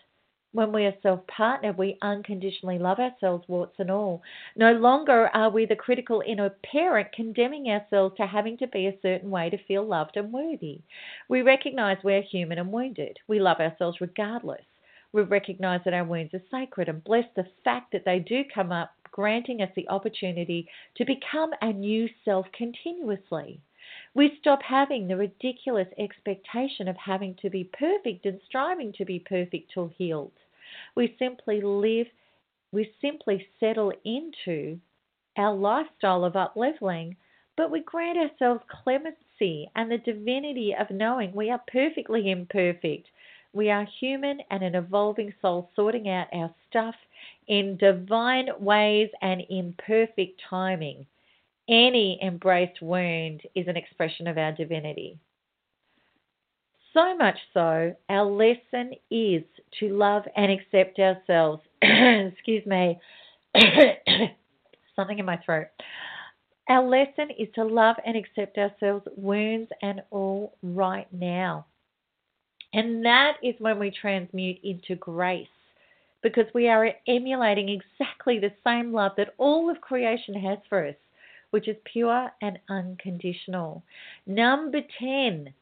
When 0.53 0.73
we 0.73 0.87
are 0.87 0.97
self 1.03 1.27
partnered, 1.27 1.77
we 1.77 1.99
unconditionally 2.01 2.79
love 2.79 2.99
ourselves, 2.99 3.47
warts 3.47 3.79
and 3.79 3.91
all. 3.91 4.23
No 4.57 4.73
longer 4.73 5.29
are 5.35 5.51
we 5.51 5.67
the 5.67 5.77
critical 5.77 6.23
inner 6.27 6.49
parent 6.49 7.13
condemning 7.13 7.69
ourselves 7.69 8.17
to 8.17 8.27
having 8.27 8.57
to 8.57 8.67
be 8.67 8.87
a 8.87 8.99
certain 9.03 9.31
way 9.31 9.51
to 9.51 9.59
feel 9.65 9.85
loved 9.85 10.17
and 10.17 10.33
worthy. 10.33 10.81
We 11.29 11.43
recognize 11.43 12.03
we're 12.03 12.23
human 12.23 12.59
and 12.59 12.73
wounded. 12.73 13.19
We 13.27 13.41
love 13.41 13.61
ourselves 13.61 14.01
regardless. 14.01 14.65
We 15.13 15.21
recognize 15.23 15.83
that 15.85 15.93
our 15.93 16.05
wounds 16.05 16.33
are 16.33 16.43
sacred 16.51 16.89
and 16.89 17.05
bless 17.05 17.27
the 17.37 17.47
fact 17.63 17.93
that 17.93 18.07
they 18.07 18.19
do 18.19 18.45
come 18.45 18.73
up, 18.73 18.95
granting 19.11 19.61
us 19.61 19.71
the 19.77 19.89
opportunity 19.91 20.71
to 20.97 21.05
become 21.05 21.53
a 21.61 21.75
new 21.75 22.09
self 22.25 22.51
continuously. 22.53 23.61
We 24.15 24.37
stop 24.41 24.63
having 24.63 25.09
the 25.09 25.17
ridiculous 25.17 25.89
expectation 25.97 26.89
of 26.89 26.97
having 26.97 27.35
to 27.37 27.49
be 27.49 27.65
perfect 27.65 28.27
and 28.27 28.41
striving 28.47 28.93
to 28.95 29.05
be 29.05 29.19
perfect 29.19 29.71
till 29.73 29.89
healed. 29.89 30.33
We 30.95 31.17
simply 31.19 31.61
live, 31.61 32.09
we 32.73 32.93
simply 33.01 33.47
settle 33.59 33.93
into 34.05 34.79
our 35.37 35.55
lifestyle 35.55 36.25
of 36.25 36.35
upleveling, 36.35 37.17
but 37.57 37.71
we 37.71 37.81
grant 37.81 38.19
ourselves 38.19 38.63
clemency 38.69 39.71
and 39.75 39.91
the 39.91 39.99
divinity 39.99 40.75
of 40.75 40.91
knowing 40.91 41.33
we 41.33 41.51
are 41.51 41.63
perfectly 41.67 42.31
imperfect. 42.31 43.09
We 43.53 43.71
are 43.71 43.85
human 43.85 44.43
and 44.51 44.63
an 44.63 44.75
evolving 44.75 45.33
soul 45.41 45.71
sorting 45.75 46.09
out 46.09 46.29
our 46.33 46.55
stuff 46.69 46.97
in 47.47 47.77
divine 47.79 48.49
ways 48.59 49.11
and 49.23 49.41
in 49.49 49.75
perfect 49.79 50.43
timing 50.49 51.07
any 51.69 52.19
embraced 52.23 52.81
wound 52.81 53.43
is 53.55 53.69
an 53.69 53.77
expression 53.77 54.27
of 54.27 54.39
our 54.39 54.53
divinity. 54.53 55.19
So 56.95 57.17
much 57.17 57.37
so, 57.53 57.95
our 58.09 58.25
lesson 58.25 58.95
is 59.11 59.43
to 59.79 59.89
love 59.97 60.23
and 60.37 60.51
accept 60.51 60.99
ourselves. 60.99 61.63
Excuse 61.83 62.65
me, 62.67 62.99
something 64.97 65.19
in 65.19 65.27
my 65.27 65.37
throat. 65.45 65.67
Our 66.69 66.87
lesson 66.87 67.31
is 67.39 67.49
to 67.55 67.65
love 67.65 67.97
and 68.05 68.17
accept 68.17 68.59
ourselves, 68.59 69.07
wounds 69.17 69.71
and 69.83 70.03
all, 70.11 70.57
right 70.63 71.07
now. 71.13 71.67
And 72.75 73.05
that 73.05 73.35
is 73.43 73.55
when 73.59 73.79
we 73.79 73.91
transmute 73.91 74.59
into 74.63 74.97
grace 74.97 75.47
because 76.23 76.47
we 76.55 76.69
are 76.69 76.91
emulating 77.07 77.69
exactly 77.69 78.39
the 78.39 78.53
same 78.65 78.93
love 78.93 79.13
that 79.17 79.35
all 79.39 79.71
of 79.71 79.81
creation 79.81 80.35
has 80.35 80.59
for 80.69 80.87
us 80.87 80.95
which 81.51 81.69
is 81.69 81.77
pure 81.85 82.31
and 82.43 82.59
unconditional. 82.69 83.83
Number 84.27 84.81
10, 84.99 85.53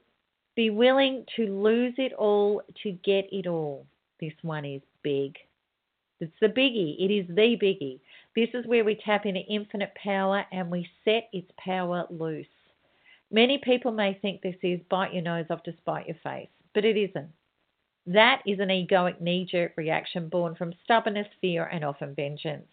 be 0.57 0.71
willing 0.71 1.25
to 1.37 1.47
lose 1.47 1.95
it 1.99 2.12
all 2.14 2.62
to 2.83 2.93
get 2.93 3.26
it 3.33 3.47
all. 3.47 3.87
This 4.21 4.33
one 4.43 4.64
is 4.64 4.83
big. 5.02 5.37
It's 6.19 6.33
the 6.40 6.49
biggie. 6.49 6.97
It 6.99 7.12
is 7.12 7.26
the 7.28 7.57
biggie. 7.62 8.00
This 8.35 8.49
is 8.55 8.66
where 8.66 8.85
we 8.85 8.95
tap 8.95 9.26
into 9.26 9.40
infinite 9.40 9.93
power 10.02 10.45
and 10.50 10.71
we 10.71 10.88
set 11.05 11.28
its 11.33 11.50
power 11.59 12.07
loose. 12.11 12.47
Many 13.31 13.59
people 13.59 13.93
may 13.93 14.14
think 14.14 14.40
this 14.40 14.57
is 14.62 14.81
bite 14.88 15.12
your 15.12 15.23
nose 15.23 15.47
off 15.50 15.62
to 15.64 15.76
spite 15.78 16.07
your 16.07 16.16
face, 16.23 16.49
but 16.75 16.85
it 16.85 16.97
isn't. 16.97 17.31
That 18.07 18.40
is 18.47 18.61
an 18.61 18.69
egoic 18.69 19.21
knee 19.21 19.45
jerk 19.50 19.73
reaction 19.76 20.28
born 20.28 20.55
from 20.55 20.73
stubbornness, 20.85 21.26
fear, 21.40 21.64
and 21.64 21.85
often 21.85 22.14
vengeance. 22.14 22.66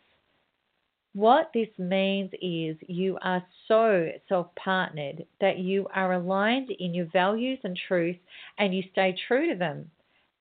What 1.14 1.52
this 1.54 1.70
means 1.78 2.32
is 2.42 2.76
you 2.88 3.20
are 3.22 3.46
so 3.68 4.10
self 4.28 4.48
partnered 4.56 5.26
that 5.40 5.60
you 5.60 5.88
are 5.94 6.14
aligned 6.14 6.72
in 6.72 6.96
your 6.96 7.06
values 7.06 7.60
and 7.64 7.78
truth 7.88 8.18
and 8.58 8.74
you 8.74 8.84
stay 8.92 9.16
true 9.28 9.52
to 9.52 9.56
them, 9.56 9.92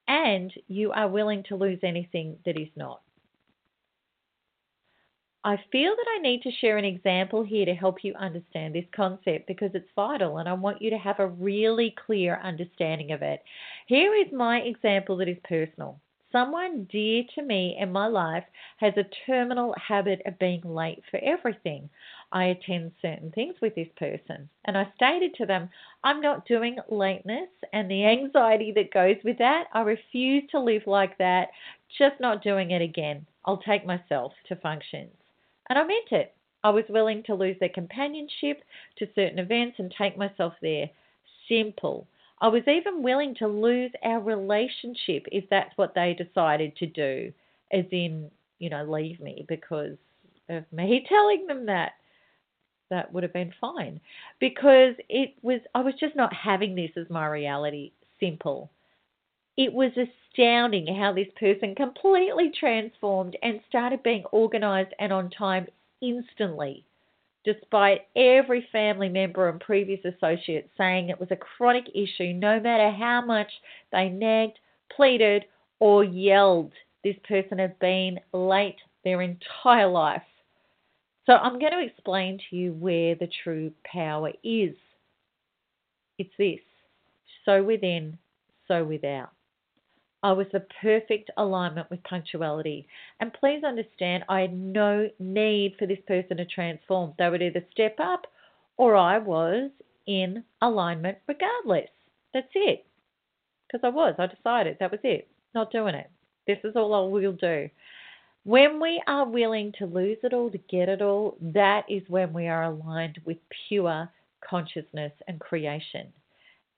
and 0.09 0.51
you 0.69 0.91
are 0.93 1.09
willing 1.09 1.43
to 1.45 1.57
lose 1.57 1.81
anything 1.83 2.39
that 2.47 2.59
is 2.59 2.71
not. 2.75 3.03
I 5.45 5.57
feel 5.73 5.95
that 5.95 6.07
I 6.17 6.23
need 6.23 6.43
to 6.43 6.53
share 6.53 6.79
an 6.79 6.85
example 6.85 7.43
here 7.43 7.67
to 7.67 7.75
help 7.75 8.05
you 8.05 8.15
understand 8.15 8.75
this 8.75 8.85
concept 8.95 9.49
because 9.49 9.73
it's 9.75 9.91
vital 9.97 10.39
and 10.39 10.49
I 10.49 10.53
want 10.53 10.81
you 10.81 10.89
to 10.91 10.99
have 10.99 11.19
a 11.19 11.27
really 11.27 11.95
clear 12.07 12.41
understanding 12.43 13.11
of 13.11 13.23
it. 13.23 13.43
Here 13.89 14.15
is 14.15 14.33
my 14.33 14.61
example 14.61 15.17
that 15.19 15.29
is 15.29 15.39
personal. 15.43 16.01
Someone 16.33 16.85
dear 16.91 17.25
to 17.35 17.43
me 17.43 17.77
in 17.79 17.93
my 17.93 18.07
life 18.07 18.45
has 18.79 18.95
a 18.97 19.05
terminal 19.27 19.75
habit 19.75 20.23
of 20.25 20.39
being 20.39 20.63
late 20.63 21.03
for 21.11 21.21
everything. 21.23 21.91
I 22.33 22.47
attend 22.47 22.93
certain 23.03 23.31
things 23.33 23.55
with 23.61 23.75
this 23.75 23.91
person, 23.99 24.49
and 24.65 24.79
I 24.79 24.91
stated 24.97 25.35
to 25.35 25.47
them, 25.47 25.69
I'm 26.03 26.23
not 26.23 26.47
doing 26.47 26.79
lateness 26.89 27.51
and 27.75 27.91
the 27.91 28.07
anxiety 28.07 28.73
that 28.73 28.95
goes 28.95 29.17
with 29.23 29.37
that. 29.39 29.67
I 29.75 29.83
refuse 29.83 30.45
to 30.51 30.59
live 30.59 30.87
like 30.87 31.19
that, 31.19 31.51
just 31.99 32.19
not 32.19 32.43
doing 32.43 32.71
it 32.71 32.81
again. 32.81 33.27
I'll 33.45 33.59
take 33.59 33.85
myself 33.85 34.33
to 34.49 34.57
functions. 34.57 35.13
And 35.69 35.79
I 35.79 35.85
meant 35.85 36.13
it. 36.13 36.35
I 36.65 36.71
was 36.71 36.85
willing 36.89 37.23
to 37.25 37.35
lose 37.35 37.57
their 37.61 37.69
companionship 37.69 38.63
to 38.97 39.09
certain 39.15 39.39
events 39.39 39.79
and 39.79 39.93
take 39.99 40.17
myself 40.17 40.55
there. 40.63 40.89
Simple. 41.49 42.07
I 42.43 42.49
was 42.49 42.67
even 42.67 43.05
willing 43.05 43.37
to 43.37 43.47
lose 43.47 43.93
our 44.03 44.19
relationship 44.19 45.27
if 45.31 45.49
that's 45.49 45.73
what 45.77 45.95
they 45.95 46.13
decided 46.13 46.77
to 46.77 46.87
do, 46.87 47.33
as 47.73 47.85
in, 47.93 48.33
you 48.59 48.69
know, 48.69 48.85
leave 48.85 49.21
me 49.21 49.45
because 49.47 49.97
of 50.49 50.65
me 50.73 51.07
telling 51.09 51.47
them 51.47 51.67
that. 51.67 51.93
That 52.91 53.11
would 53.11 53.23
have 53.23 53.33
been 53.33 53.55
fine 53.59 54.03
because 54.39 54.95
it 55.09 55.33
was, 55.41 55.61
I 55.75 55.81
was 55.81 55.95
just 55.99 56.15
not 56.15 56.31
having 56.35 56.75
this 56.75 56.91
as 56.99 57.09
my 57.09 57.27
reality. 57.27 57.93
Simple. 58.21 58.71
It 59.57 59.73
was 59.73 59.93
astounding 59.97 60.95
how 60.95 61.15
this 61.15 61.29
person 61.41 61.75
completely 61.75 62.53
transformed 62.61 63.35
and 63.43 63.61
started 63.67 64.03
being 64.03 64.25
organized 64.31 64.93
and 64.99 65.11
on 65.11 65.31
time 65.31 65.69
instantly 66.03 66.85
despite 67.45 68.03
every 68.17 68.67
family 68.71 69.09
member 69.09 69.49
and 69.49 69.61
previous 69.61 70.01
associate 70.05 70.71
saying 70.79 71.09
it 71.09 71.19
was 71.21 71.31
a 71.31 71.37
chronic 71.37 71.87
issue, 71.95 72.33
no 72.33 72.61
matter 72.61 72.91
how 72.91 73.23
much 73.25 73.51
they 73.91 74.09
nagged, 74.09 74.59
pleaded, 74.95 75.45
or 75.81 76.05
yelled. 76.05 76.73
This 77.03 77.17
person 77.27 77.59
had 77.59 77.79
been 77.81 78.21
late 78.33 78.77
their 79.05 79.23
entire 79.23 79.89
life. 79.89 80.23
So 81.27 81.35
I'm 81.35 81.59
going 81.59 81.73
to 81.73 81.85
explain 81.85 82.39
to 82.51 82.57
you 82.57 82.73
where 82.73 83.15
the 83.15 83.29
true 83.43 83.73
power 83.85 84.31
is. 84.45 84.75
It's 86.19 86.31
this 86.39 86.61
so 87.45 87.63
within, 87.63 88.19
so 88.69 88.85
without. 88.85 89.31
I 90.23 90.33
was 90.33 90.47
the 90.53 90.65
perfect 90.81 91.31
alignment 91.37 91.91
with 91.91 92.03
punctuality. 92.05 92.87
And 93.21 93.33
please 93.33 93.65
understand, 93.65 94.25
I 94.29 94.43
had 94.43 94.57
no 94.57 95.09
need 95.19 95.75
for 95.79 95.87
this 95.87 95.99
person 96.07 96.37
to 96.37 96.45
transform. 96.45 97.15
They 97.19 97.29
would 97.29 97.43
either 97.43 97.65
step 97.73 97.97
up 97.99 98.27
or 98.77 98.97
I 98.97 99.19
was 99.19 99.71
in 100.07 100.45
alignment 100.61 101.19
regardless. 101.27 101.91
That's 102.33 102.47
it. 102.55 102.87
Because 103.67 103.85
I 103.85 103.89
was, 103.89 104.15
I 104.19 104.27
decided 104.27 104.77
that 104.79 104.91
was 104.91 105.01
it. 105.03 105.29
Not 105.55 105.73
doing 105.73 105.95
it. 105.95 106.11
This 106.47 106.59
is 106.65 106.77
all 106.77 106.95
I 106.95 107.09
will 107.09 107.33
do. 107.33 107.69
When 108.45 108.81
we 108.81 109.03
are 109.07 109.27
willing 109.27 109.73
to 109.79 109.87
lose 109.87 110.19
it 110.23 110.33
all 110.33 110.51
to 110.51 110.59
get 110.59 110.89
it 110.89 111.03
all, 111.03 111.37
that 111.41 111.85
is 111.89 112.03
when 112.09 112.33
we 112.33 112.49
are 112.49 112.65
aligned 112.65 113.21
with 113.25 113.39
pure 113.69 114.09
consciousness 114.49 115.13
and 115.29 115.39
creation 115.39 116.13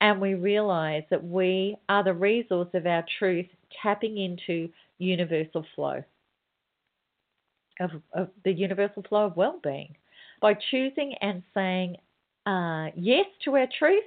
and 0.01 0.19
we 0.19 0.33
realize 0.33 1.03
that 1.09 1.23
we 1.23 1.75
are 1.89 2.03
the 2.03 2.13
resource 2.13 2.69
of 2.73 2.85
our 2.85 3.05
truth 3.19 3.47
tapping 3.81 4.17
into 4.17 4.69
universal 4.97 5.65
flow 5.75 6.03
of, 7.79 7.91
of 8.13 8.29
the 8.43 8.51
universal 8.51 9.03
flow 9.03 9.25
of 9.25 9.35
well-being 9.35 9.95
by 10.41 10.55
choosing 10.71 11.13
and 11.21 11.43
saying 11.53 11.95
uh, 12.45 12.87
yes 12.95 13.25
to 13.43 13.55
our 13.55 13.67
truth 13.77 14.03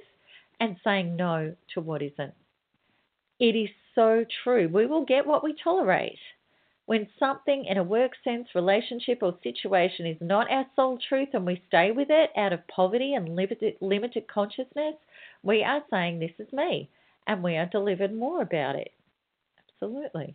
and 0.59 0.75
saying 0.83 1.15
no 1.15 1.53
to 1.73 1.81
what 1.81 2.01
isn't 2.01 2.33
it 3.39 3.55
is 3.55 3.69
so 3.95 4.25
true. 4.43 4.69
We 4.71 4.85
will 4.85 5.05
get 5.05 5.25
what 5.25 5.43
we 5.43 5.55
tolerate. 5.63 6.19
When 6.89 7.07
something 7.19 7.65
in 7.65 7.77
a 7.77 7.83
work 7.83 8.13
sense, 8.23 8.47
relationship, 8.55 9.19
or 9.21 9.37
situation 9.43 10.07
is 10.07 10.17
not 10.21 10.49
our 10.49 10.65
soul 10.75 10.97
truth 11.07 11.29
and 11.33 11.45
we 11.45 11.61
stay 11.67 11.91
with 11.91 12.07
it 12.09 12.31
out 12.35 12.51
of 12.51 12.67
poverty 12.67 13.13
and 13.13 13.35
limited, 13.35 13.75
limited 13.79 14.27
consciousness, 14.27 14.95
we 15.43 15.63
are 15.63 15.83
saying, 15.91 16.17
This 16.17 16.31
is 16.39 16.51
me. 16.51 16.89
And 17.27 17.43
we 17.43 17.57
are 17.57 17.67
delivered 17.67 18.11
more 18.11 18.41
about 18.41 18.75
it. 18.75 18.91
Absolutely. 19.71 20.33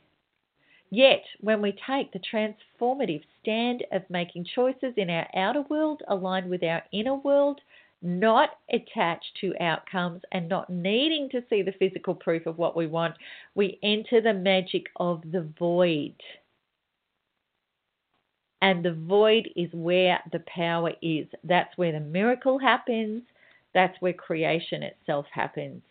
Yet, 0.90 1.24
when 1.40 1.60
we 1.60 1.76
take 1.84 2.12
the 2.12 2.20
transformative 2.20 3.24
stand 3.42 3.84
of 3.90 4.08
making 4.08 4.46
choices 4.54 4.94
in 4.96 5.10
our 5.10 5.26
outer 5.34 5.62
world 5.62 6.04
aligned 6.06 6.48
with 6.48 6.62
our 6.62 6.84
inner 6.92 7.16
world, 7.16 7.62
not 8.00 8.50
attached 8.70 9.36
to 9.40 9.60
outcomes 9.60 10.22
and 10.30 10.48
not 10.48 10.70
needing 10.70 11.28
to 11.30 11.42
see 11.50 11.62
the 11.62 11.74
physical 11.80 12.14
proof 12.14 12.46
of 12.46 12.58
what 12.58 12.76
we 12.76 12.86
want, 12.86 13.16
we 13.56 13.80
enter 13.82 14.20
the 14.20 14.32
magic 14.32 14.86
of 15.00 15.20
the 15.32 15.50
void. 15.58 16.14
And 18.64 18.82
the 18.82 18.94
void 18.94 19.50
is 19.56 19.68
where 19.74 20.20
the 20.32 20.42
power 20.46 20.92
is. 21.02 21.26
That's 21.44 21.76
where 21.76 21.92
the 21.92 22.00
miracle 22.00 22.58
happens. 22.58 23.22
That's 23.74 23.94
where 24.00 24.14
creation 24.14 24.82
itself 24.82 25.26
happens. 25.30 25.82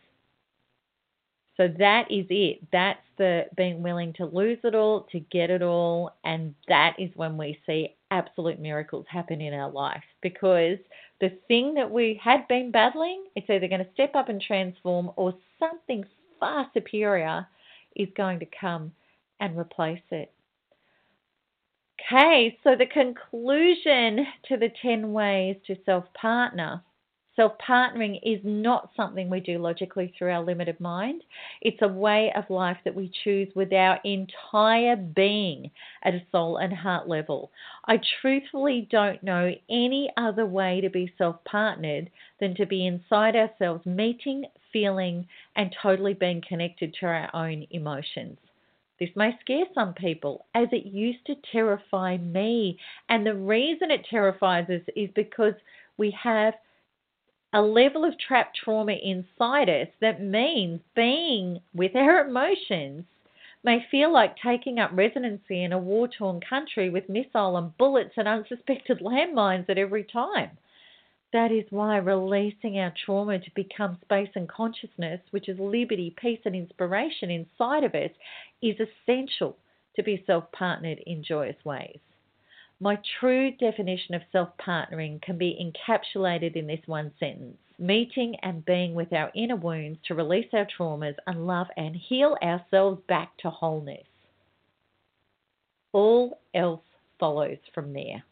So 1.55 1.67
that 1.77 2.07
is 2.09 2.25
it. 2.31 2.61
That's 2.71 2.97
the 3.19 3.45
being 3.55 3.83
willing 3.83 4.11
to 4.13 4.25
lose 4.25 4.57
it 4.63 4.73
all, 4.73 5.01
to 5.11 5.19
get 5.19 5.51
it 5.51 5.61
all. 5.61 6.15
And 6.23 6.55
that 6.67 6.95
is 6.97 7.11
when 7.15 7.37
we 7.37 7.59
see 7.67 7.95
absolute 8.09 8.59
miracles 8.59 9.05
happen 9.07 9.39
in 9.39 9.53
our 9.53 9.69
life 9.69 10.03
because 10.23 10.79
the 11.21 11.29
thing 11.47 11.75
that 11.75 11.91
we 11.91 12.19
had 12.23 12.47
been 12.47 12.71
battling, 12.71 13.25
it's 13.35 13.51
either 13.51 13.67
going 13.67 13.85
to 13.85 13.93
step 13.93 14.15
up 14.15 14.29
and 14.29 14.41
transform 14.41 15.11
or 15.15 15.35
something 15.59 16.03
far 16.39 16.67
superior 16.73 17.47
is 17.95 18.09
going 18.17 18.39
to 18.39 18.47
come 18.59 18.91
and 19.39 19.55
replace 19.55 20.01
it. 20.09 20.32
Okay, 22.11 22.57
so 22.63 22.75
the 22.75 22.85
conclusion 22.85 24.27
to 24.47 24.57
the 24.57 24.69
10 24.81 25.13
ways 25.13 25.57
to 25.67 25.75
self 25.85 26.05
partner 26.13 26.83
Self 27.35 27.57
partnering 27.57 28.19
is 28.21 28.39
not 28.43 28.91
something 28.95 29.27
we 29.27 29.39
do 29.39 29.57
logically 29.57 30.13
through 30.15 30.29
our 30.29 30.43
limited 30.43 30.79
mind. 30.79 31.23
It's 31.61 31.81
a 31.81 31.87
way 31.87 32.31
of 32.35 32.47
life 32.51 32.77
that 32.85 32.93
we 32.93 33.09
choose 33.23 33.51
with 33.55 33.73
our 33.73 33.99
entire 34.03 34.95
being 34.95 35.71
at 36.03 36.13
a 36.13 36.21
soul 36.31 36.57
and 36.57 36.71
heart 36.71 37.07
level. 37.07 37.51
I 37.85 37.99
truthfully 38.21 38.87
don't 38.91 39.23
know 39.23 39.51
any 39.67 40.11
other 40.15 40.45
way 40.45 40.79
to 40.81 40.91
be 40.91 41.11
self 41.17 41.43
partnered 41.43 42.11
than 42.39 42.53
to 42.53 42.67
be 42.67 42.85
inside 42.85 43.35
ourselves, 43.35 43.83
meeting, 43.87 44.45
feeling, 44.71 45.27
and 45.55 45.75
totally 45.81 46.13
being 46.13 46.43
connected 46.47 46.93
to 46.99 47.07
our 47.07 47.31
own 47.33 47.65
emotions. 47.71 48.37
This 49.03 49.17
may 49.17 49.37
scare 49.41 49.65
some 49.75 49.93
people, 49.93 50.45
as 50.55 50.69
it 50.71 50.85
used 50.85 51.25
to 51.25 51.35
terrify 51.51 52.15
me. 52.15 52.79
And 53.09 53.25
the 53.25 53.35
reason 53.35 53.91
it 53.91 54.05
terrifies 54.09 54.69
us 54.69 54.81
is 54.95 55.09
because 55.13 55.55
we 55.97 56.11
have 56.11 56.53
a 57.51 57.61
level 57.61 58.05
of 58.05 58.17
trapped 58.17 58.55
trauma 58.55 58.93
inside 58.93 59.67
us 59.67 59.89
that 59.99 60.21
means 60.21 60.79
being 60.95 61.59
with 61.73 61.97
our 61.97 62.25
emotions 62.25 63.03
may 63.61 63.85
feel 63.91 64.09
like 64.09 64.37
taking 64.37 64.79
up 64.79 64.91
residency 64.93 65.65
in 65.65 65.73
a 65.73 65.77
war 65.77 66.07
torn 66.07 66.39
country 66.39 66.89
with 66.89 67.09
missile 67.09 67.57
and 67.57 67.77
bullets 67.77 68.13
and 68.15 68.29
unsuspected 68.29 68.99
landmines 69.01 69.69
at 69.69 69.77
every 69.77 70.05
time. 70.05 70.51
That 71.33 71.51
is 71.51 71.65
why 71.71 71.97
releasing 71.97 72.77
our 72.77 72.93
trauma 73.05 73.39
to 73.39 73.51
become 73.55 73.97
space 74.03 74.29
and 74.35 74.47
consciousness, 74.47 75.19
which 75.31 75.49
is 75.49 75.57
liberty, 75.59 76.15
peace, 76.15 76.39
and 76.45 76.55
inspiration 76.55 77.31
inside 77.31 77.83
of 77.83 77.95
us, 77.95 78.11
is 78.61 78.75
essential 78.79 79.57
to 79.95 80.03
be 80.03 80.23
self 80.27 80.51
partnered 80.51 80.99
in 81.07 81.23
joyous 81.23 81.57
ways. 81.65 81.99
My 82.79 82.99
true 83.19 83.49
definition 83.51 84.13
of 84.13 84.21
self 84.31 84.49
partnering 84.57 85.21
can 85.23 85.39
be 85.39 85.57
encapsulated 85.59 86.55
in 86.55 86.67
this 86.67 86.85
one 86.85 87.11
sentence 87.19 87.57
meeting 87.79 88.35
and 88.43 88.63
being 88.65 88.93
with 88.93 89.11
our 89.11 89.31
inner 89.33 89.55
wounds 89.55 89.97
to 90.07 90.13
release 90.13 90.47
our 90.53 90.67
traumas 90.77 91.15
and 91.25 91.47
love 91.47 91.67
and 91.75 91.95
heal 91.95 92.37
ourselves 92.43 93.01
back 93.07 93.35
to 93.37 93.49
wholeness. 93.49 94.05
All 95.91 96.39
else 96.53 96.83
follows 97.19 97.57
from 97.73 97.93
there. 97.93 98.23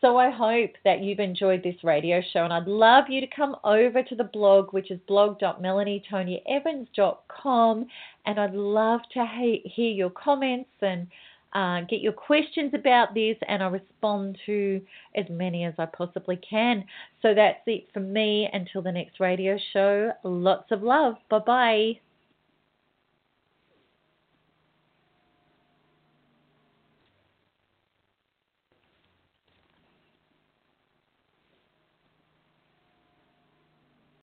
So 0.00 0.16
I 0.16 0.30
hope 0.30 0.70
that 0.84 1.00
you've 1.00 1.18
enjoyed 1.18 1.64
this 1.64 1.82
radio 1.82 2.22
show, 2.32 2.44
and 2.44 2.52
I'd 2.52 2.68
love 2.68 3.06
you 3.08 3.20
to 3.20 3.26
come 3.26 3.56
over 3.64 4.00
to 4.02 4.14
the 4.14 4.24
blog, 4.24 4.72
which 4.72 4.92
is 4.92 5.00
blog.melanietoniaevans.com, 5.08 7.86
and 8.26 8.38
I'd 8.38 8.54
love 8.54 9.00
to 9.14 9.26
hear 9.64 9.90
your 9.90 10.10
comments 10.10 10.70
and 10.80 11.08
uh, 11.52 11.80
get 11.88 12.00
your 12.00 12.12
questions 12.12 12.72
about 12.74 13.14
this, 13.14 13.36
and 13.48 13.60
I'll 13.62 13.70
respond 13.70 14.38
to 14.46 14.80
as 15.16 15.24
many 15.30 15.64
as 15.64 15.74
I 15.78 15.86
possibly 15.86 16.38
can. 16.48 16.84
So 17.22 17.34
that's 17.34 17.62
it 17.66 17.88
for 17.92 18.00
me. 18.00 18.48
Until 18.52 18.82
the 18.82 18.92
next 18.92 19.18
radio 19.18 19.58
show, 19.72 20.12
lots 20.22 20.70
of 20.70 20.82
love. 20.82 21.16
Bye 21.28 21.38
bye. 21.40 21.98